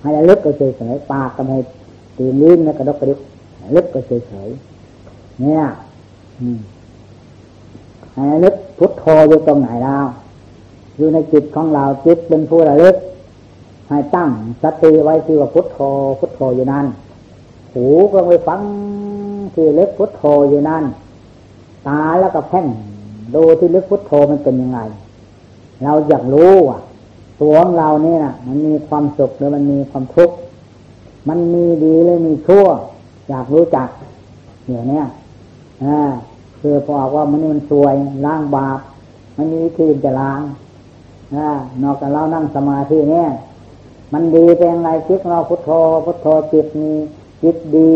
[0.00, 1.56] ให้ลึกก็เฉยเฉยปากก็ไม่
[2.16, 3.18] ตีลิ้นแล้วกระดกกระดิก
[3.74, 4.48] ลึกก็เฉยเฉย
[5.40, 5.62] เนี่ย
[8.14, 9.96] ให้ลึกพุทโธอยู่ตรงไหนเรา
[10.96, 12.96] อยู่ในจิตของเราจิตเป็นผู้ระลึก
[13.88, 14.30] ให้ตั้ง
[14.62, 15.78] สติไว้ที่ว่าพุทโธ
[16.18, 16.86] พุทโธอยู่นั่น
[17.74, 18.60] หูก็ไปฟัง
[19.54, 20.84] ที่ลึกพุทโธอยู่นั่น
[21.86, 22.66] ตาแล้วก็แพ่ง
[23.34, 24.78] ดูที่ลึกพุทโธมันเป็นยังไง
[25.82, 26.78] เราอยากรู้ว่า
[27.40, 30.36] ตัวของเราเนี่ยนะมันมีความสุขหรือมันมีความทุกข์
[31.28, 32.66] มันมีดีหรือมีชั่ว
[33.28, 33.88] อยากรู้จัก
[34.66, 35.02] เดี๋ยวนี้
[35.84, 36.00] อ่า
[36.60, 37.94] คือพอบอกว่ามันนี่มันสวย
[38.24, 38.80] ล้างบาป
[39.36, 40.42] มันมีวิธีจะล้าง
[41.34, 41.50] อ่า
[41.82, 43.28] นอกจากเรานั่งสมาธิเนี่ย
[44.12, 45.70] มันดีเป็นไงจิตเราพุทโธ
[46.04, 46.92] พุทโธจิตมี
[47.42, 47.94] จิตดี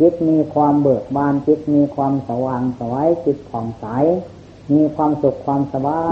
[0.00, 3.84] จิตมีความเบิกบานจิตมีความสว่างสวยจิตผ่องใส
[4.72, 6.02] มีความสุขความสบา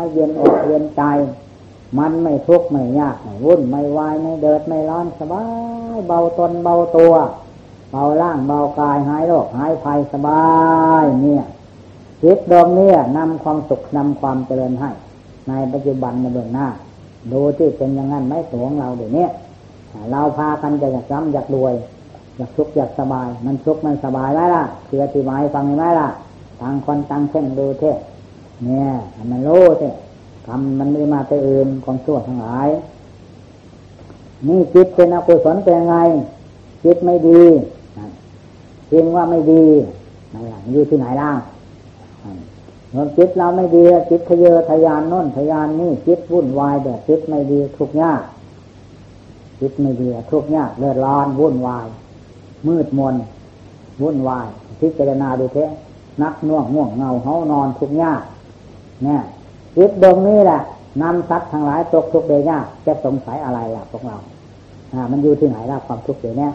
[0.00, 1.02] ยเย็นอกเย็นใจ
[1.98, 5.44] มันไม่ทุกข์ไม่ยากไม่วุ่นไม่วายไม่เดือดไม่ร้อนสบา
[5.94, 7.14] ยเบาตนเบาตัว
[7.96, 10.44] เบาร่างเบากายหายโรคหายภัยสบา
[11.02, 11.44] ยเนี่ย
[12.22, 14.90] จิตดวงนี้นำความสุขนำความเจริญให้
[15.48, 16.66] ในปัจจุบันในเบื้องหน้า
[17.32, 19.26] ดูที่เป็นอย่างนั้นไม่สวงเราเดี๋ยวนี้
[20.10, 21.74] เราพากันจะอยากจำอยากรวย
[22.36, 26.08] อยากทุกข์อยากสบาย มันทุกข์มันสบายไหมล่ะคืออธิบายฟังไหมล่ะ
[26.60, 27.92] ต่างคนต่างเช่นดูเท่
[28.64, 28.88] เนี่ย
[29.30, 29.90] มันโลเท่
[30.46, 32.68] ทำมันไม่มาแต่อื่นของชั่วทั้งหลาย
[34.46, 35.96] นี่จิตเป็นอกุศลเป็นไง
[36.84, 37.42] จิตไม่ดี
[38.94, 39.64] จริงว่าไม่ดี
[40.32, 41.30] นั่นแหละอยู่ที่ไหนล่ะ
[42.92, 48.22] เมื่อจิตเราไม่ดีจิตทะเยอทะยานน้นทะยานนี่จิตวุ่นวายแบบจิตไม่ดีทุกข์ยาก
[49.60, 51.86] จิตไม่ดีทุกข์ยากเลือดร้อนวุ่นวาย
[52.66, 53.14] มืดมน
[54.02, 54.46] วุ่นวาย
[54.80, 55.70] พิจารณาดูเถอะ
[56.22, 58.22] นักน่วงง่วงเงาเฮานอนทุกข์ยาก
[59.04, 59.22] เนี่ย
[59.76, 60.60] จิตดวงนี้แหละ
[61.02, 64.16] นำสัตว์ทั้งหลายตกทุกเดียากจะสงสัยอะไรล่ะพวกเรา
[64.92, 66.48] อ่ามันอยู่ที่ไหนล่ะความทุกข์เดี๋ยวนี้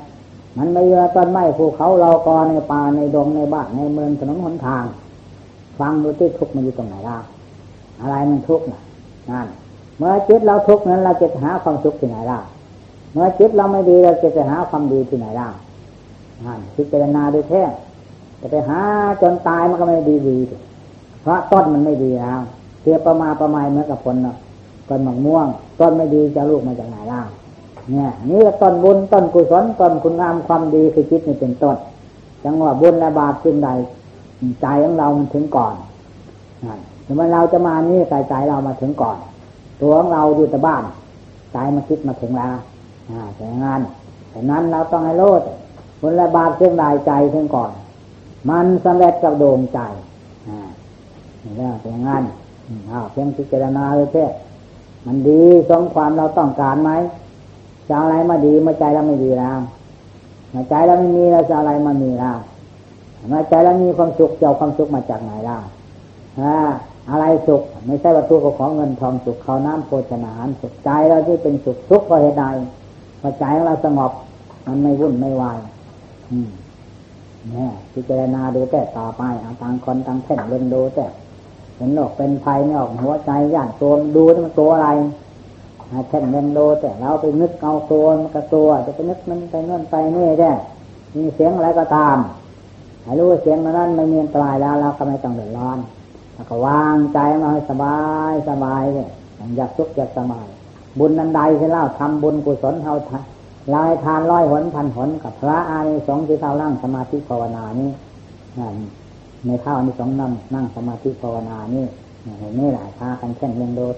[0.59, 4.83] มันไม่เยอะต้นไม้ภูเขาเรากอในป่าในดงในบ้านในเมืองถนนหนทาง
[5.79, 7.17] ฟังดูที่ทุกข์มันอยู่ตรงไหนล่ะ
[8.01, 8.81] อะไรมันทุกข์น่ะ
[9.29, 9.47] นั่น
[9.97, 12.39] เมื่อจิตเราทุกข์นั้นเราจะหาความสุขที่ไหนล่ะ
[13.13, 15.47] เมื่อจิตเราไม่ดีเราจะไปหาความดีที่ไหนล่ะ
[16.45, 17.63] นั่นพิจารณาดูแท้
[18.41, 18.79] จะไปหา
[19.21, 20.37] จนตายมันก็ไม่ดีดี
[21.21, 22.39] เพราะต้นมันไม่ดีแล้ว
[22.81, 24.37] เทียบประมาประมาณเหมือนกับผลเนาะ
[24.89, 25.47] ต้นมะม่วง
[25.79, 27.21] ต้นไม่ดีจะลูกมาจากไหนล่ะ
[27.91, 31.77] เนี่ยนี่ก็ต้นบุญต้นกุศลต้นคุณงามความดีคือจิตนี่เป็นต้น
[32.45, 33.69] จังหวะบุญและบาปสิ่งใด
[34.61, 35.75] ใจของเรามันถึงก่อน
[36.65, 39.17] นั่นแต่เมื่อเราจะมานี่ใจใจเรามาถึงก่อน
[39.81, 40.83] ตัวของเราอยู่แต่บ้าน
[41.51, 42.55] ใจมาคิดมาถึงแล้ว
[43.35, 43.81] แต่งาน
[44.31, 45.41] แต่นั้นเราต้องให้โลด
[46.01, 47.71] บุญและบาปสิ่งใดใจถึงก่อน
[48.49, 49.79] มันสำเร็จกับดวงใจ
[50.47, 50.57] อ่
[51.57, 52.23] แล้วแต่งาน
[52.91, 54.25] อ้าวเพียงพิจารณาเลยเท่
[55.05, 56.91] มันดีสมความเราต้องการไหม
[57.89, 59.57] จะอะไรมาดีเมื่อใจเราไม่ดีแล้ว
[60.51, 62.37] เมื่อใจเราไม่มีเราจะอะไรมามีแล้ว
[63.29, 65.57] เมื่อใจเรามีความสุขจะเอาความสุขมาจากไหนล่ะ
[67.09, 72.43] อะไรสุข ไม่ใช่วัตถุของเงินทองสุขเขาน้ำโภชนาหารสุขใจเราที่เป็นสุขทุกข์เพราะเหตุใด
[73.21, 74.11] พอใจของเราสงบ
[74.65, 75.59] มันไม่วุ่นไม่วาย
[76.31, 76.49] อืม
[77.51, 81.05] เนี่ยพิจารณาดูแต่ต่อไปเอาต่างคนต่างเพ่งเล่นดูแต่
[81.75, 84.89] เห็นโลกเป็นภัยไม่ออกหัวใจย่านตัวดูที่มันตัวอะไร
[86.09, 90.51] เช่นเล่นดูแต่เราไปนึกเอาตัวมันก็ตัวจะไปนึกมันไปนู่นไปนี่ได้
[91.15, 92.17] มีเสียงอะไรก็ตาม
[93.03, 95.77] ให้รู้เสียงนั้นไม่มีอันตรายแล้วเราก็ไม่ต้องเดือดร้อน
[96.35, 97.97] แล้วก็วางใจมาให้สบา
[98.31, 99.09] ยสบายเลย
[99.57, 100.47] อยากสุขอยากสบาย
[100.99, 102.95] บุญนันใดที่เล่าทำบุญกุศลเท่า
[103.73, 107.89] ลายทานร้อยหนพันหนกับพระอานิสงส์ที่เท่านั่งสมาธิภาวนานี้
[109.45, 111.85] ในเท่าอานิสงส์นั่งนั่งสมาธิภาวนานี่
[112.39, 113.95] เห็นนี่หลายพากันเช่นเรื่องโดด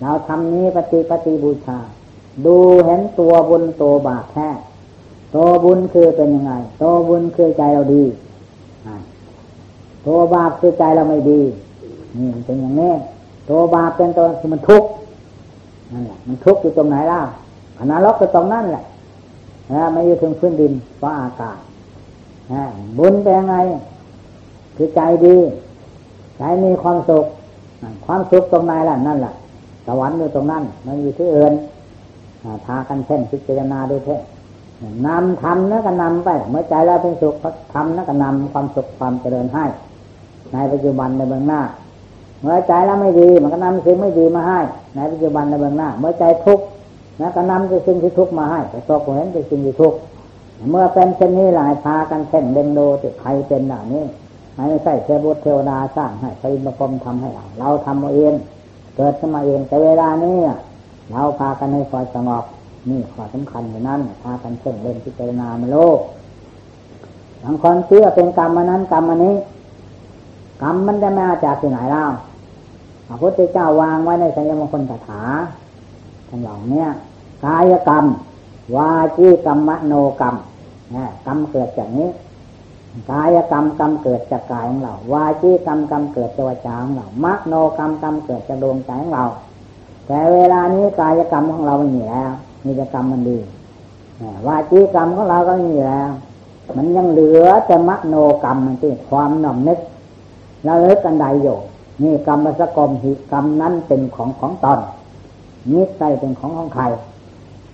[0.00, 1.78] เราทำนี้ปฏิปฏิบูชา
[2.46, 4.48] ดูเห็นตัวบุญตัวบาปแท้
[5.34, 8.04] ตัวบุญคือเป็นยังไงตัวบุญคือใจเราดี
[10.06, 11.40] ตัวบาปคือใจเราไม่ดี
[12.16, 12.92] นี่เป็นอย่างนี้
[13.50, 14.88] ตัวบาปเป็นตัวคือมันทุกข์
[15.92, 17.20] นั่นแหละมันทุกข์อยู่ตรงไหนล่ะ
[17.78, 18.84] อนาล็อกก็ตรงนั้นแหละ
[19.72, 21.58] นะไม่อยู่ถึงพื้นดินฟ้าอากาศ
[22.52, 22.62] นะ
[22.98, 23.56] บุญเป็นยังไง
[24.76, 25.36] คือใจดี
[26.38, 27.26] ใจมีความสุข
[28.06, 29.34] ความสุขตรงไหนล่ะนั่นแหละ
[29.86, 31.52] สวรรค์อยู่ตรงนั้นมันอยู่ที่เอื่น
[32.66, 34.16] พากันเช่นพิจารณาด้วยเท่
[35.06, 37.34] นำทำนั่นก็นำไป เมื่อใจเราเป็นสุข
[37.72, 39.64] ทำนั่นก็นำความสุขความเจริญให้
[40.52, 41.60] ในปัจจุบันในเบื้องหน้า
[42.40, 44.60] เมื่อใจเราไม่ดีมันก็นำสิ่งไม่ดีมาให้
[44.94, 46.64] ในปัจจุบันในเบื้องหน้า เมื่อใจทุกข์
[47.20, 49.98] นั่นก็นำสิ่งที่ทุกข์มาให้แต่ตัวเห็นเป็นสิ่งที่ทุกข์
[50.70, 54.04] เมื่อเป็นเช่นนี้หลายพากันเช่นเดนโดติใครเป็นหน่านี้
[54.54, 58.34] ไม่ใช่เทวดเทวดาสร้างให้ใครมาคมทำให้เราเราทำเอาเอง
[58.96, 60.36] เกิดขึ้นมาเองแต่เวลานี้
[61.10, 62.44] เราพากันให้คอยสงบ
[62.88, 65.98] นี่ข้อสำคัญอยู่นั้นพากันเพ่งเล่นพิจารณามาโลก
[67.42, 69.36] บางคนเชื่อเป็นกรรมมานั้นกรรมอันนี้
[70.62, 72.04] กรรมมันจะมาจากที่ไหนเล่า
[73.06, 75.22] พระพุทธเจ้าวางไว้ในสัญญมงคลคาถา
[76.28, 76.84] ทั้งเหล่านี้
[77.44, 78.04] กายกรรม
[78.76, 80.34] วาจีกรรมมโนกรรม
[80.94, 82.08] นะกรรมเกิดจากนี้
[83.10, 89.24] กายกรรมกรรมเกิดจากกายของเรา วาจีกรรมกรรมเกิดจากวาจาของเรามโนกรรมกรรมเกิดจากดวงใจของเรา
[90.06, 92.32] แต่เวลานี้กายกรรมของเราไม่มีแล้ว
[92.64, 93.38] มีแต่กรรมมันดี
[94.46, 96.10] วาจีกรรมของเราก็ไม่มีแล้ว
[96.76, 99.78] มันยังเหลือแต่มโนกรรมมันที่ความนอมนึก
[100.64, 101.58] เราเลิกกันใดอยู่
[102.02, 104.78] นี่กรรมสกรมหิกรรมนั้นเป็นของของตอน
[105.72, 106.84] นิสัยเป็นของของใคร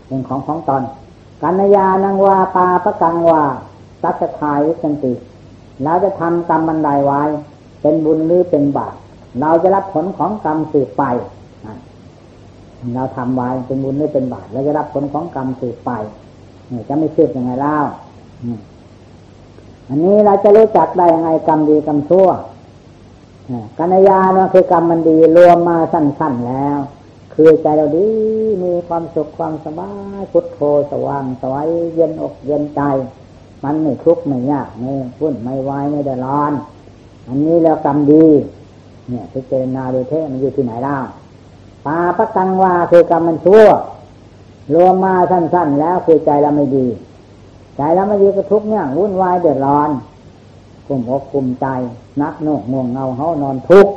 [0.07, 0.83] เป็นของของตอน
[1.43, 3.43] กัญญานังวาปาปะกังวา
[4.03, 5.15] สัจทายสันติ
[5.83, 7.23] เราจะทำกรรมบันไดไว้
[7.83, 8.95] เป็นบุญหรือเป็นบาป
[9.41, 11.05] เราจะรับผลของกรรมสืบไป
[12.95, 15.91] เราทำไว้เป็นบุญหรือเป็นบาปเราจะรับผลของกรรมสืบไป
[16.89, 17.77] จะไม่สืบยังไงเล่า
[19.89, 22.29] อันนี้เราจะรู้จักได้ยังไงกรรมดีกรรมชั่ว
[23.79, 26.79] กัญญาเนาะคือกรรมมันดีรวมมาสั้น ๆแล้ว
[27.35, 28.09] คือใจเราดี
[28.65, 30.59] มีความสุขความสบายพุทโธ
[30.91, 32.81] สว่างสวยเย็นอกเย็นใจ
[33.65, 36.53] มันไม่ทุกข์ไม่ยากไม่พุ่นไม่วายไม่เดือดร้อน
[37.29, 38.27] อันนี้แล้วกรรมดี
[39.09, 40.97] เนี่ยพิจารณาดูเทมันอยู่ที่ไหนล่ะ
[41.87, 43.65] ปาปะกังวาคือกรรมมันชั่ว
[44.75, 46.87] รวมมาสั้น ๆ แล้วคือใจเราไม่ดี
[47.77, 49.91] ใจเราไม่ดีก็ทุกข์เนี่ยวุ่นวายเดือดร้อน
[50.87, 51.67] กุมอกกุมใจ
[52.23, 53.93] นักโนกง่วงเงาเฮานอนทุกข์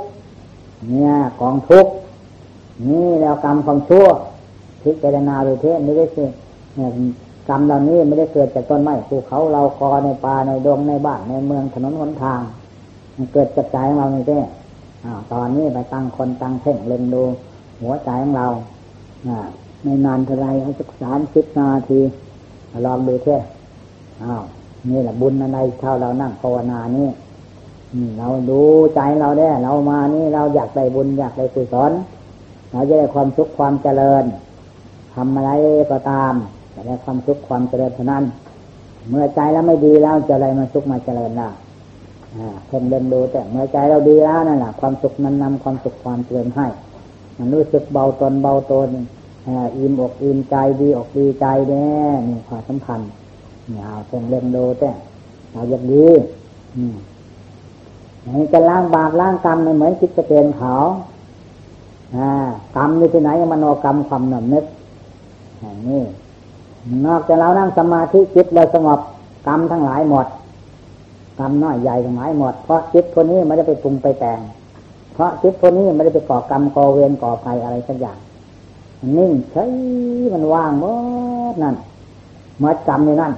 [0.90, 1.92] เนี่ยกองทุกข์
[2.88, 4.08] นี่แล้วกรรมความชั่ว
[4.82, 6.26] พิจารณาดูเทไม่ได้สิ
[6.76, 6.90] เนี่ย
[7.48, 12.42] กรรมเหล่านี้ไม่ได้เกิดจากต้นไม้ภูเขาเรากอในป่าในดงในบ้านในเมืองถนนหนทาง
[13.16, 14.40] มันเกิดจากใจของเราไม่ใช่
[15.32, 17.24] ตอนนี้ไปตั้งคนตั้งเพ่งเล็งดู
[17.82, 18.48] หัวใจของเรา
[19.84, 22.00] ไม่นานเท่าไรเอาสักสามสิบนาที
[22.86, 23.42] ลองดูเถอะ
[24.24, 24.44] อ้าว
[24.90, 27.10] นี่แหละบุญอะไรเท่าเรานั่งภาวนานี่
[28.18, 28.62] เราดู
[28.96, 31.92] ใจเราได้เรามานี่เราอยากได้บุญอยากได้กุศล
[32.72, 34.24] เราจะได้ความสุขความเจริญ
[35.14, 35.52] ทำอะไร
[35.92, 36.34] ก็ตาม
[36.76, 38.24] จะได้ความสุขความเจริญเท่านั้น
[39.10, 41.50] เมื่อใจเราไม่ดีแล้วจะอะไรมาสุขมาเจริญล่ะ
[42.68, 46.68] เพ่งเดินดูแต่เมื่อใจเราดีแล้วนั่นแหละความสุขนั้นนำความสุขความเจริญให้
[47.38, 48.90] มันรู้สึกเบาตนเบาตน
[49.78, 51.88] อิ่มอกอิ่มใจดีอกดีใจแน่
[52.28, 53.00] นี่ความสำคัญ
[53.70, 54.90] เนี่ยเอาเพ่งเดินดูแต่
[55.52, 56.06] เราอยากดี
[56.76, 56.96] อืม
[58.52, 60.76] จะล้างบาปล้างกรรมเหมือนคิดจะเป็นเขา
[62.76, 64.66] กรรมอยู่ที่ไหนมโนกรรมความหนำนึก
[65.90, 66.04] นี่
[67.06, 69.00] นอกจากเรานั่งสมาธิจิตเราสงบ
[69.48, 70.28] กรรมทั้งหลายหมด
[71.40, 74.40] กรรมน้อยใหญ่ทั้งหลายหมด เพราะจิตคนนี้ไม่ได้ไปปรุงไปแต่ง
[75.14, 78.18] เพราะจิตคนนี้ไม่ได้ไปก่อกรรมก่อเวรก่อภัยอะไรสักอย่าง
[79.18, 79.64] นิ่งใช้
[80.34, 80.86] มันว่างหม
[81.52, 81.76] ดนั่น
[82.60, 83.34] หมดกรรมในนั่น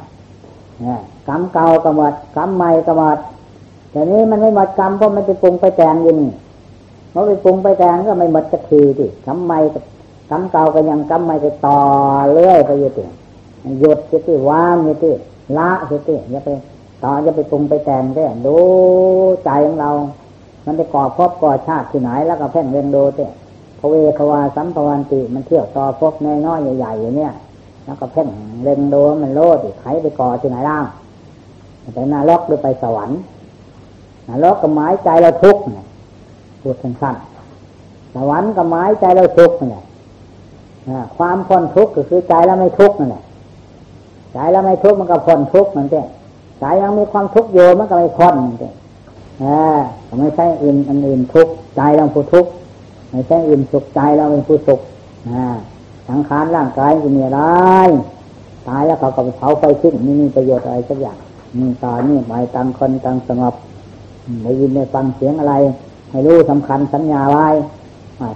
[1.27, 3.17] กรรมเก่าก็หมดกรรมใหม่ก็หมด
[3.91, 6.31] แต่นี้มันไม่หมดกรรมเพราะมันไปปรุงไปแต่งอยู่นี่
[7.11, 9.59] เพราะไปปรุงไปแต่งก็ไม่หมดจะทีที่กรรมใหม่
[10.29, 11.77] กรรมเก่าก็ยังกรรมใหม่ไปต่อ
[12.33, 13.05] เรื่อยไปอยู่ที่
[13.80, 15.13] หยุดที่วางอยู่ที่
[15.57, 16.49] ละที่อย่าไป
[17.03, 18.57] ต่อจะไปปรุงไปแต่งได้ดู
[19.45, 19.91] ใจของเรา
[20.65, 23.26] มันไปก่อพบก่อชาติที่ไหนแล้วก็เพ่งเรียนดูเต้
[23.80, 26.13] พระเวทวาสัมภวันติมันเที่ยวต่อพบ
[26.45, 27.34] น้อยๆใหญ่ๆอย่างเนี้ย
[27.86, 28.28] แล้วก็เพ่ง
[28.63, 30.86] เรียนดูมันโลดใครไปก่อที่ไหนล่าง
[31.95, 33.20] ไปนรกหรือไปสวรรค์
[34.30, 35.86] นรกก็หมายใจเราทุกข์เนี่ย
[36.61, 39.84] พูดสั้นๆสวรรค์ก็หมายใจเราทุกข์เนี่ย
[41.18, 43.24] ความพ้นทุกข์ก็คือใจเราไม่ทุกข์นั่นแหละ
[44.34, 46.01] ใจเราไม่ทุกข์มันก็พ้นทุกข์มันเจ้
[46.59, 48.69] ใจยังมีความทุกข์โยมันก็ไม่พ้นมันเจ้
[50.07, 52.49] ก็ไม่ใช่อื่นอันอื่นทุกข์ใจเราผู้ทุกข์
[53.11, 54.80] ไม่ใช่อื่นสุขใจเราเป็นผู้สุข
[56.09, 57.41] สังขารร่างกายจะมีอะไร
[58.67, 61.17] ตายแล้วเขาก็ไปเผาไฟทิ้งไม่มีประโยชน์อะไรสักอย่าง
[61.57, 63.55] นี่ตอนนี้ไปต่างคนต่างสงบ
[64.43, 65.55] ได้ยินได้ฟังเสียงอะไร
[66.09, 67.47] ให้รู้สำคัญสัญญาไว้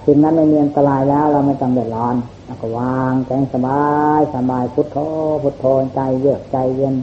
[0.06, 2.16] สิ่งนั้นไม่มีอันตรายแล้ว เราไม่ต้องเดือดร้อน
[2.52, 3.86] แล้วก็วางใจสบา
[4.20, 4.97] ยสบายพุทโธ
[5.43, 6.95] พุทโธใจเยือกใจเย็น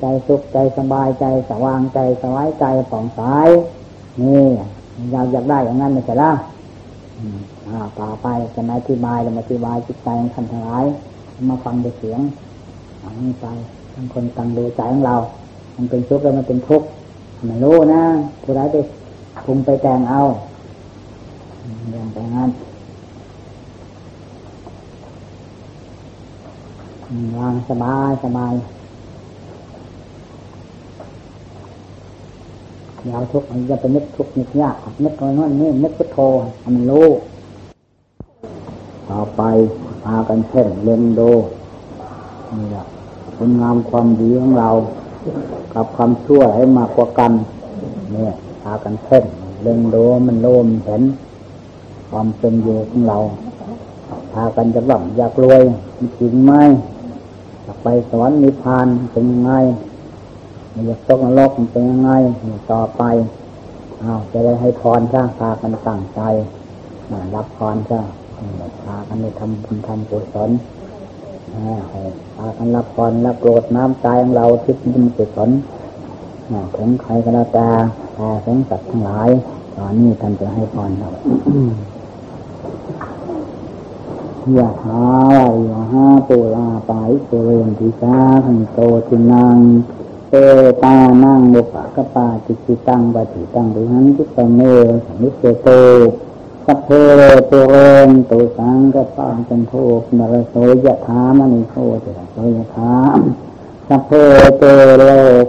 [0.00, 3.20] ใจสุขใจสบายใจสว่างใจสบายใจผ่องใส
[4.20, 4.44] นี่
[5.12, 6.32] อยากอยากได้อย่างนั้นไม่ใช่หรอ
[7.98, 10.84] ต่อไปจะมาอธิบายเรามาอธิบายจิตใจของท่านทั้งหลาย
[11.50, 12.20] มาฟังด้วยเสียง
[13.02, 13.46] ฟังไป
[13.94, 15.16] ทั้งคนตั้งดูใจของเรา
[15.76, 16.86] มันเป็นทุกข์แล้วมันเป็นทุกข์
[17.46, 18.02] ไม่รู้นะ
[18.42, 18.76] ผู้ใดไป
[19.44, 20.20] คุมไปแต่งเอา
[21.92, 22.50] อย่างแต่งั้น
[27.38, 28.54] วางสบายสบาย
[33.08, 36.18] ยาวทุกข์มันจะเป็นนึกทุกข์นึกยากนึกน้อยนี่นึกพุทโธ
[36.64, 37.08] มันรู้
[39.08, 39.42] ต่อไป
[40.04, 41.30] พากันเพ่งเล็งดู
[42.56, 42.84] นี่แหละ
[43.36, 44.70] คุณงามความดีของเรา
[45.74, 47.32] กับความชั่วให้มากกว่ากัน
[48.12, 48.32] เนี่ย
[48.62, 49.24] พากันเพ่ง
[49.62, 51.02] เล็งดูมันโน้มเห็น
[52.10, 53.18] ความเป็นอยู่ของเรา
[54.32, 55.62] พากันจะหวังอยากรวย
[56.18, 56.52] จริงไหม
[57.82, 59.52] ไปสวรรค์นิพพานเป็นยังไง
[60.86, 62.10] อยากตกนรกเป็นยังไง
[62.70, 63.02] ต่อไป
[64.00, 66.20] เอาจะได้ให้พรซะพากันตั้งใจ
[67.34, 68.00] รับพรซะ
[68.82, 70.50] พากันไปทำบุญทำกุศล
[72.36, 75.50] พากันรับพรรับโปรดน้ำใจของเราทิศบุญกุศล
[76.76, 77.68] ถึงใครก็แล้วแต่
[78.14, 79.30] แต่ถึงสัตว์ทั้งหลาย
[79.76, 81.08] ตอนนี้ท่านจะให้พรเรา
[84.58, 85.04] ยะหา
[85.70, 88.78] วะหาปุราปายปุเรนติสาขันโต
[89.08, 89.58] ตินัง
[90.30, 90.34] เอ
[90.82, 94.60] ตานั่งบุปะกปาจิจิตังปฏิตังดุหันจิตเม
[95.04, 95.68] สมิเตโต
[96.66, 96.88] สัพเพ
[97.48, 97.74] เตเร
[98.08, 99.72] นตุสังกปาจันโท
[100.18, 100.54] นรโส
[100.86, 101.74] ยะธามณิโค
[102.04, 102.94] ติระโสยะธา
[103.88, 104.10] สัพเพ
[104.58, 104.62] เต
[104.98, 105.02] โล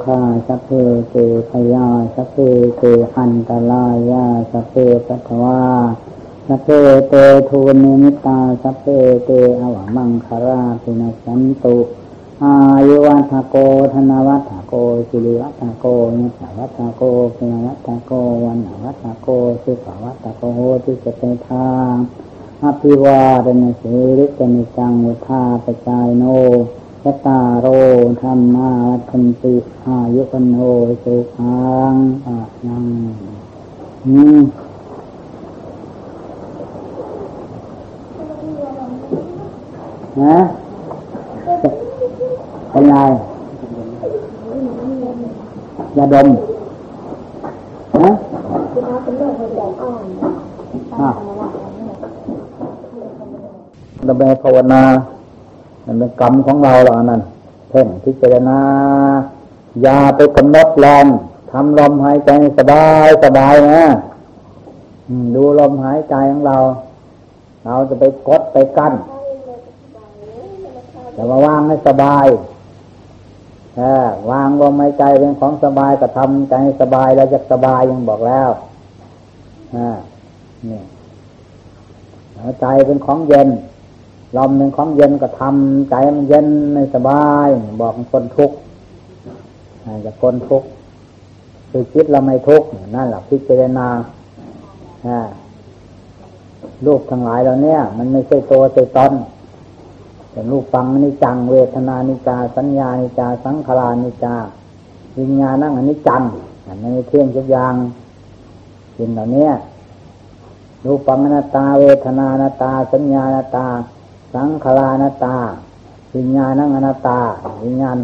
[0.05, 0.69] คาสัพเพ
[1.09, 1.15] เต
[1.49, 2.37] พยาสัพเพ
[2.77, 2.83] เต
[3.15, 4.75] อันตรายาสัพเพ
[5.07, 5.61] ปัทวา
[6.47, 6.69] สัพเพ
[7.09, 7.13] เต
[7.49, 8.85] ทูนิมิตาสัพเพ
[9.25, 9.29] เต
[9.61, 11.77] อวมังคาราปินัสันตุ
[12.43, 12.55] อา
[12.87, 13.55] ยุวัฏโก
[13.93, 14.73] ธนวัฏโก
[15.09, 15.85] สิริวัฏโก
[16.17, 17.01] นิสวัฏโก
[17.35, 18.11] พินวัฏโก
[18.45, 19.27] วันวัฏโก
[19.63, 20.43] สุภวัฏโก
[20.83, 21.91] ที่จะเป็นทาง
[22.63, 26.23] อภิวาเนสิริกนิจังวุธาปจายโน
[27.03, 27.67] ยตาโร
[28.21, 28.71] ธรรมา
[29.09, 30.55] ทันติอายุปโน
[31.03, 31.93] สุขัง
[32.25, 32.37] อะ
[32.67, 32.85] นัง
[34.05, 34.39] อืม
[40.21, 40.37] นะ
[42.71, 42.95] เป็นไง
[45.97, 46.27] ยาดม
[47.95, 48.11] นะ
[50.99, 51.09] อ่า
[54.05, 54.81] เราไปภาวนา
[55.85, 57.21] มันเป็นกรรมของเราหรอนั่น
[57.69, 58.59] เพ่งพิจารณา
[59.81, 61.07] อย่าไปกำหนดลม
[61.51, 63.83] ทำลมหายใจสบายสบายนะ
[65.35, 66.57] ดูลมหายใจของเรา
[67.65, 68.93] เราจะไปกดไปกั้น
[71.13, 72.27] แต่ว่าวางให้สบาย
[74.29, 78.49] วางลมหายใจเป็นของสบายก็ทำใจสบายแล้วจะสบายยังบอกแล้ว
[79.75, 80.81] นี่
[82.61, 83.49] ใจเป็นของเย็น
[84.37, 87.47] ลมเป็นของเย็นก็ทำใจมันเย็นไม่สบาย
[87.81, 88.57] บอกคนทุกข์
[90.05, 90.67] จะคนทุกข์
[91.69, 93.87] คือคิดเราไม่ทุกข์นั่นแหละพิจารณา
[96.85, 99.13] รูปทั้งหลายเราเนี่ย มันไม่ใช่ตัวใช่ตน
[100.33, 104.35] แต่รูปฟังนิจัง เวทนานิจา สัญญานิจา สังขารนิจา
[105.19, 106.21] วิญญาณนั่งอันนี้จัง
[106.65, 107.73] มันไม่เที่ยงทุกอย่าง
[108.97, 109.47] สิ่งเหล่านี้
[110.85, 113.67] รูปังนาตา เวทนานาตา สัญญานาตา
[114.33, 115.35] สังขารนาตา
[116.15, 117.19] วิญญาณนั่งอนาตา
[117.65, 117.97] วิญญาณ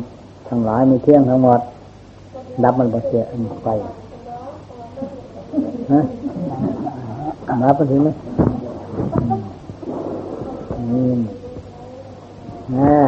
[0.47, 1.59] ทั้งหลายมีเที่ยงทั้งหมด
[2.63, 3.21] ดับมันบ่เสีย
[3.63, 3.69] ไป
[5.91, 6.01] ฮะ
[7.63, 8.09] รับมันถึงไหม
[10.93, 11.38] นี่
[12.71, 13.07] เนี่ย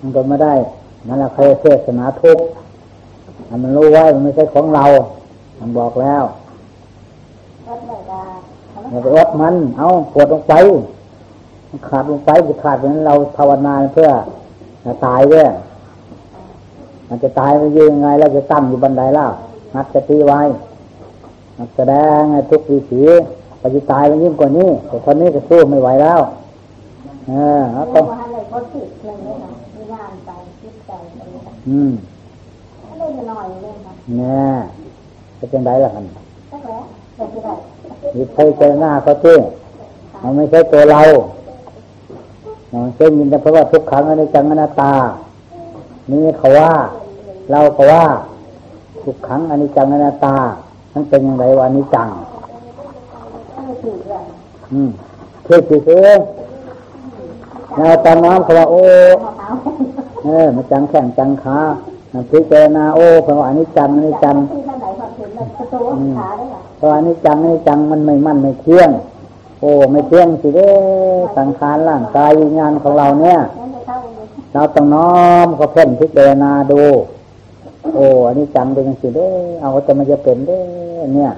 [0.00, 0.54] มันก็ไม่ได้
[1.06, 2.44] นั่นแหละใครเทศนาทุกข์
[3.62, 4.84] มันรู้ไว้มันไม่ใช่ของเรา
[5.60, 6.22] มันบอกแล้ว
[8.90, 10.99] อย่าไปอดมัน เอาปวดลงไปมัน
[11.88, 14.08] ขาดลงไปจะขาดเหมือนเราภาวนาเพื่อ
[14.84, 15.48] จะตายด้วย
[17.08, 19.30] มันจะตายมันยืนยังไงแล้วจะตั้งอยู่บันไดแล้ว
[19.74, 20.40] นัดจะตีไว้
[21.58, 23.02] นัดแสดงทุกวิถี
[23.62, 26.20] ปฏิตายมันยิ่งกว่านี้ แต่ตอนนี้จะสู้ไม่ไหวแล้ว
[27.28, 28.00] เออแล้วก็
[31.68, 31.92] อืม
[34.16, 34.50] เนี่ย
[35.38, 36.04] จะเป็นไรล่ะกัน
[38.16, 39.36] มีใครเจอหน้าเขาที่
[40.22, 41.00] มันไม่ใช่ตัวเรา
[41.36, 41.39] มัน
[42.96, 44.92] เป็นยินแต่เพราะว่าทุกครั้งในจังอนัตตา
[46.10, 46.72] นี่เขาว่า
[47.50, 48.04] เราเขาว่า
[49.04, 50.36] ทุกครั้งอนิจจังอนัตตา
[50.92, 52.08] ทั้นเป็นอย่างไรวะนิจัง
[54.72, 54.90] อืม
[55.46, 55.90] คือสิเอ
[57.76, 58.82] ในตอนน้ำเขาว่าโอ้
[60.24, 61.58] เออมาจังแข่งจังขา
[62.30, 64.36] พิจารณาโอ้เพราะว่าอนิจจังอนิจจัง
[66.76, 68.90] เพราะอนิจจังอนิจจังมันไม่มั่นไม่เที่ยง
[69.60, 70.70] โอ้ไม่เที่ยงสิเด้
[71.36, 73.38] สังขารร่างกายวิญญาณของเราเนี่ย
[74.52, 75.12] เราต้องน้อ
[75.44, 76.82] มก็เพ่นพิจารณาดู
[77.94, 79.30] โอ้อันนี้จังเป็นสิเด้
[79.60, 80.60] เอาจะมันจะเป็นเด้
[81.14, 81.30] เนี่ย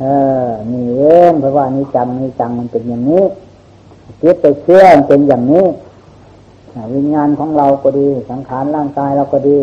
[0.00, 0.04] เอ
[0.44, 3.24] อนี่เองเพราะว่านี่จังนี่จังมันเป็นอย่างนี้
[4.20, 5.66] คิดไปเชื่อเป็นอย่างนี้
[6.94, 9.58] วิญญาณของเราก็ดี สังขารร่างกายเราก็ดี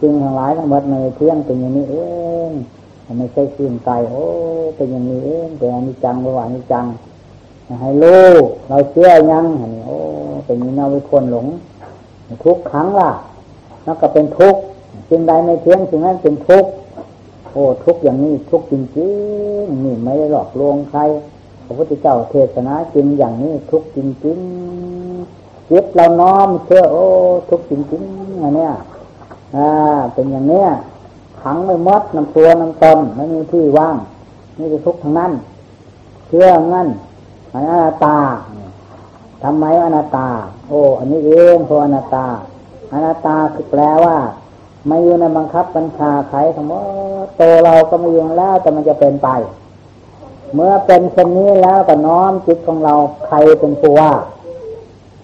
[0.00, 1.96] จึงทั้งหลายทั้งหมดในเที่ยงเป็นอย่างนี้เอ
[2.48, 2.50] ง
[3.18, 4.24] ไม่ใช่ขึ้นใจโอ้
[4.76, 6.84] เป็นอย่างนี้เองเป็นอนิจจังระหว่างนิจัง
[7.80, 8.28] ให้รู้
[8.68, 9.96] เราเชื่อยังอันี่โอ้
[10.46, 11.46] เป็นอย่างนี้เราคนหลง
[12.44, 13.10] ทุกครั้งล่ะ
[13.86, 14.60] นั่นก็เป็นทุกข์
[15.08, 16.70] สิ่งใดไม่เที่ยงสิ่งนั้นเป็นทุกข์
[17.52, 19.08] โอ้ทุกอย่างนี้ทุกจริ
[19.62, 21.00] งๆนี่ไม่ได้หลอกลวงใคร
[21.64, 27.04] พระพุทธเจ้าเทศนาจริงอย่างนี้ทุกจริงๆจิตเราน้อมเชื่อโอ้
[27.48, 28.72] ทุกจริงๆอันเนี้ย
[29.56, 29.70] อ่า
[30.14, 30.68] เป็นอย่างเนี้ย
[31.42, 33.96] ขังไม่มดน้ำตัวน้ำตนไม่มีที่ว่าง
[34.58, 35.32] นี่จะทุกข์ทั้งนั้น
[36.26, 36.88] เชื่องั้น
[37.54, 38.18] อนัตตา
[39.42, 40.28] ทำไมอนัตตา
[40.68, 42.26] โอ้อันนี้เองเพราะอนัตตา
[42.92, 44.16] อนัตตาคือแปลว่า
[44.86, 46.72] ไม่อยู่ในบังคับบัญชาใครทั้งหม
[47.24, 49.28] ดโตเราก็ไม่อยู่แล้วแต่มันจะเป็นไป
[50.54, 52.94] เมื่อเป็นเช่นนี้แล้วก็น้อมจิตของเรา
[53.26, 54.12] ใครเป็นผู้ว่า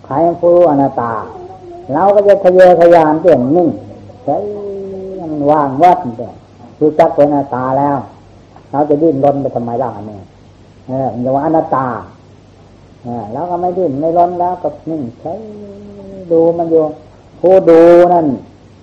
[0.07, 1.12] ใครเป็นผู้อนัตตา
[1.93, 3.69] เราก็จะทะเยอทะยานเปลี่ยนนิ่ง
[4.25, 4.64] ใช้มัน
[5.51, 6.30] ว่างวัดแต่
[6.80, 7.97] รู้จักเป็นอนัตตาแล้ว
[8.70, 10.22] เราจะดิ้นรนไปทำไมล่ะเนี่ย
[10.89, 11.87] เออมันจะว่าอนัตตา
[13.03, 15.32] เออแล้วก็ไม่ดิ้นไม่รนแล้วก็นิ่งใช้
[16.30, 16.82] ดูมันอยู่
[17.41, 17.80] ผู้ดู
[18.12, 18.26] นั่น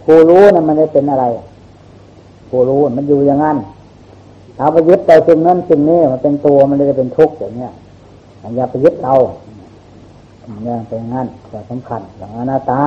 [0.03, 1.25] ผู้รู้นั่นมันได้เป็นอะไร
[2.49, 3.57] ผู้รู้มันอยู่อย่างนั้น
[4.55, 7.71] เราไปยึดไปสิ่งนั้นสิ่งนี้มันเป็นตัวมันเลยจะเป็นทุกข์อย่างเนี้ย
[8.55, 9.15] อย่าไปยึดเอา
[10.63, 12.83] เนี่ยเป็นงั้นแต่สำคัญอย่างอนัตตา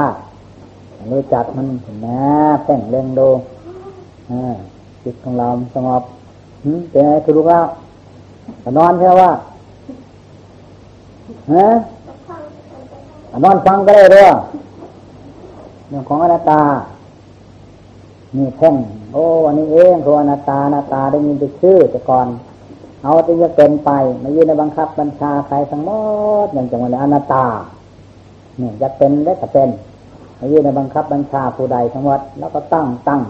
[1.13, 1.67] รู้จักมัน
[2.07, 2.21] นะ
[2.65, 3.29] แป้งเล่งดู
[5.03, 6.03] จิตของเราสงบ
[6.91, 7.67] เป็นไงคือรู้แล้ว
[8.79, 9.31] นอนแค่ว่า
[11.53, 11.67] ฮะ
[13.45, 14.33] นอนฟังก็ได้ด้วย
[15.89, 16.63] เรื่องของอนัตตา
[18.37, 18.75] นี่แท่ง
[19.13, 22.27] โอ้อันนี้เองคืออนัตตาอนัตตาได้ยินไปชื่อแต่ก่อน
[23.03, 25.91] เอาที่จะเป็นไปไม่ยืนในบังคับบัญชาใครทั้งหม
[26.45, 27.45] ดอย่างจังหวะอนัตตา
[28.59, 29.69] เนี่ยจะเป็นได้ก็เป็น
[30.53, 33.21] ยืนในบังคับบัญชาผู้ใดทั้งวัดแล้วก็ตั้งตั้ง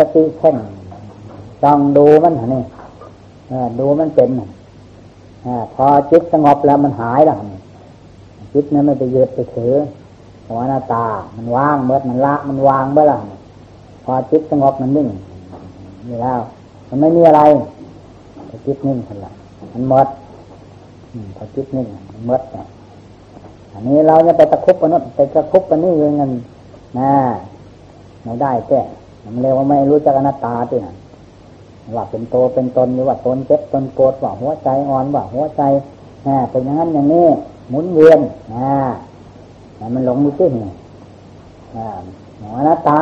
[0.00, 0.56] สติเช่น
[1.64, 2.62] ต้องดูมันนี่
[3.80, 4.28] ดูมันเป็น
[5.74, 7.36] พอจิตสงบแล้วมันหายแล้ว
[8.52, 9.74] จิตนั้นไม่ไปยึดไปถือ
[10.48, 11.04] หัวหน้าตา
[11.36, 13.14] มันว่างเมื่อมันละมันวางเมื่อไร
[14.04, 15.08] พอจิตสงบมันนิ่ง
[16.08, 16.40] นี่แล้ว
[16.88, 17.42] มันไม่มีอะไร
[18.66, 19.30] จิตนิ่งคนละ
[19.72, 20.02] มันเมื่อ
[21.36, 22.66] พอจิตนิ่งมันเมื่อเนี่ย
[23.72, 26.30] อันนี้เราจะไปตะคุบกันนู้นไปตะคุบกันนี่ยังเงิน
[26.98, 27.12] นะ
[28.22, 28.80] ไม่ได้แก่
[29.32, 30.96] มันเรียกว่าไม่รู้จักอนัตตาที่นั่น
[31.96, 35.62] ว่าเป็นโตเป็นตนหรือว่าตนเจ็บตนโกรธว่าหัวใจอ่อนว่าหัวใจ
[36.26, 37.26] นะเป็นอย่างนั้นอย่างนี้
[37.70, 38.20] หมุนเวียน
[38.54, 38.72] นะ
[39.94, 40.68] มันหลงอยู่ที่นี่
[42.40, 43.00] หัวอนัตตา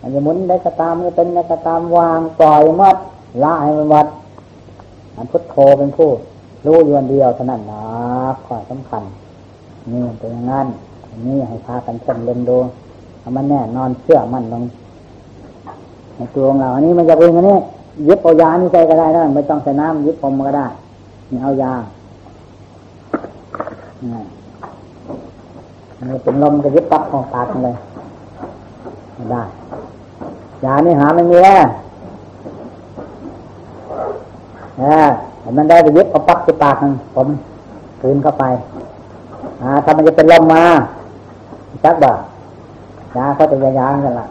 [0.00, 2.96] มันจะหมุนได้ก็ตามมันจะเป็นได้ก็ตามวางปล่อยมัด
[3.42, 4.06] ละให้มันมัด
[5.16, 6.10] มันพุทโธเป็นผู้
[6.66, 7.82] รู้อยู่อันเดียวเท่านั้นนะ
[8.46, 9.02] ข้อสำคัญ
[9.90, 10.66] นี่เป็นอย่างนั้น
[11.26, 12.58] นี่ให้พากันช่นเล่นดู
[13.22, 14.62] ทำมันแน่นอนเชื่อมั่นลง
[16.34, 17.58] ตัวของเราอันนี้มันจะเป็นอย่างนี้
[18.08, 20.66] ยึดเอายานี่ใจก็ได้นะไม่ต้องใส่น้ำยึดอมก็ได้
[21.30, 21.72] นี่เอายา
[24.00, 24.24] เนี่ย
[26.22, 27.76] เป็นลมก็ยึดปั๊บของปากเลย
[29.32, 29.42] ได้
[30.64, 31.64] ยานี่หาไม่มีแล้ว
[34.78, 35.08] เออ
[35.56, 36.74] มันได้ไปยึดเอาปั๊บที่ปาก
[37.14, 37.28] ผม
[38.00, 38.44] คืนเข้าไป
[39.62, 40.62] อ่าถ้ามันจะเป็นลมมา
[41.84, 42.12] จักบ่า
[43.16, 44.26] ยาเขาจะยายากันละ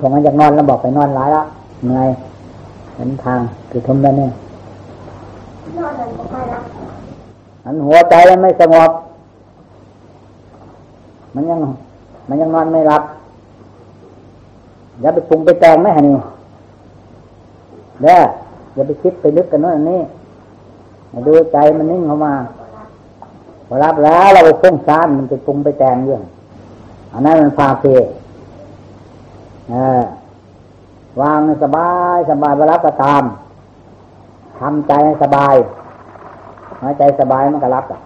[0.00, 1.46] ผมมันอยากนอนแล้วบอกไปนอนร้ายแล้ว
[1.84, 2.08] เหนื่อย
[2.96, 4.30] เห็นทางคือทมแล้เนี่ย
[5.78, 6.60] นอนแล้วไปละ
[7.64, 8.90] อันหัวใจมันไม่สงบ
[11.34, 11.60] มันยัง
[12.28, 13.02] มันยังนอนไม่หลับ
[15.00, 16.16] อย่าไปปรุงไปแต่งไม่ฮะนี่
[18.02, 18.20] เด้อ
[18.74, 20.00] อย่าไปคิดไปลึกกันโน่นนี่
[21.26, 22.34] ดูใจมันนิ่งเข้ามา
[23.66, 26.22] พอรับแล้วเราไปพุ่งซ่านมันจะปรุงไปแต่งเรื่อง
[27.12, 27.84] อันนั้นมันพาเพ
[31.20, 33.22] วางสบายสบายเวลาก็ตาม
[34.60, 34.92] ทำใจ
[35.22, 35.54] สบาย
[36.80, 37.98] หัวใจสบายมันก็รับอะ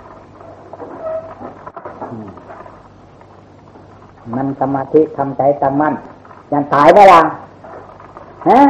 [4.34, 5.94] มันสมาธิทำใจตั้งมั่น
[6.52, 7.20] ยังตายไหมล่ะ
[8.48, 8.60] ฮะ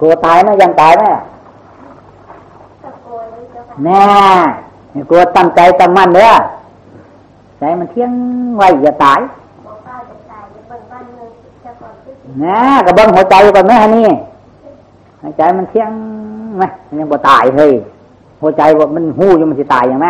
[0.00, 1.02] กลัวตายไหมยังตายไหม
[3.84, 4.04] แน่
[5.10, 6.32] กลัวตั้งใจตั้งมั่นเด้อ
[7.58, 8.12] ใจมันเที่ยง
[8.56, 9.20] ไว้อย่าตาย
[12.44, 14.08] นะกระเบิ้งหัวใจก่อนไหมฮะนี่
[15.22, 15.90] หัวใจมันเที่ยง
[16.58, 17.72] ไหมมันยังบ่ตายเลย
[18.40, 20.08] หัวใจว่ามันหู้ยังมันจะตายอย่างไหม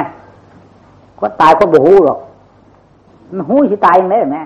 [1.20, 2.18] ก็ตายก็บ่หู้หรอก
[3.36, 4.38] มันหู้จะตายอย่างไรไหม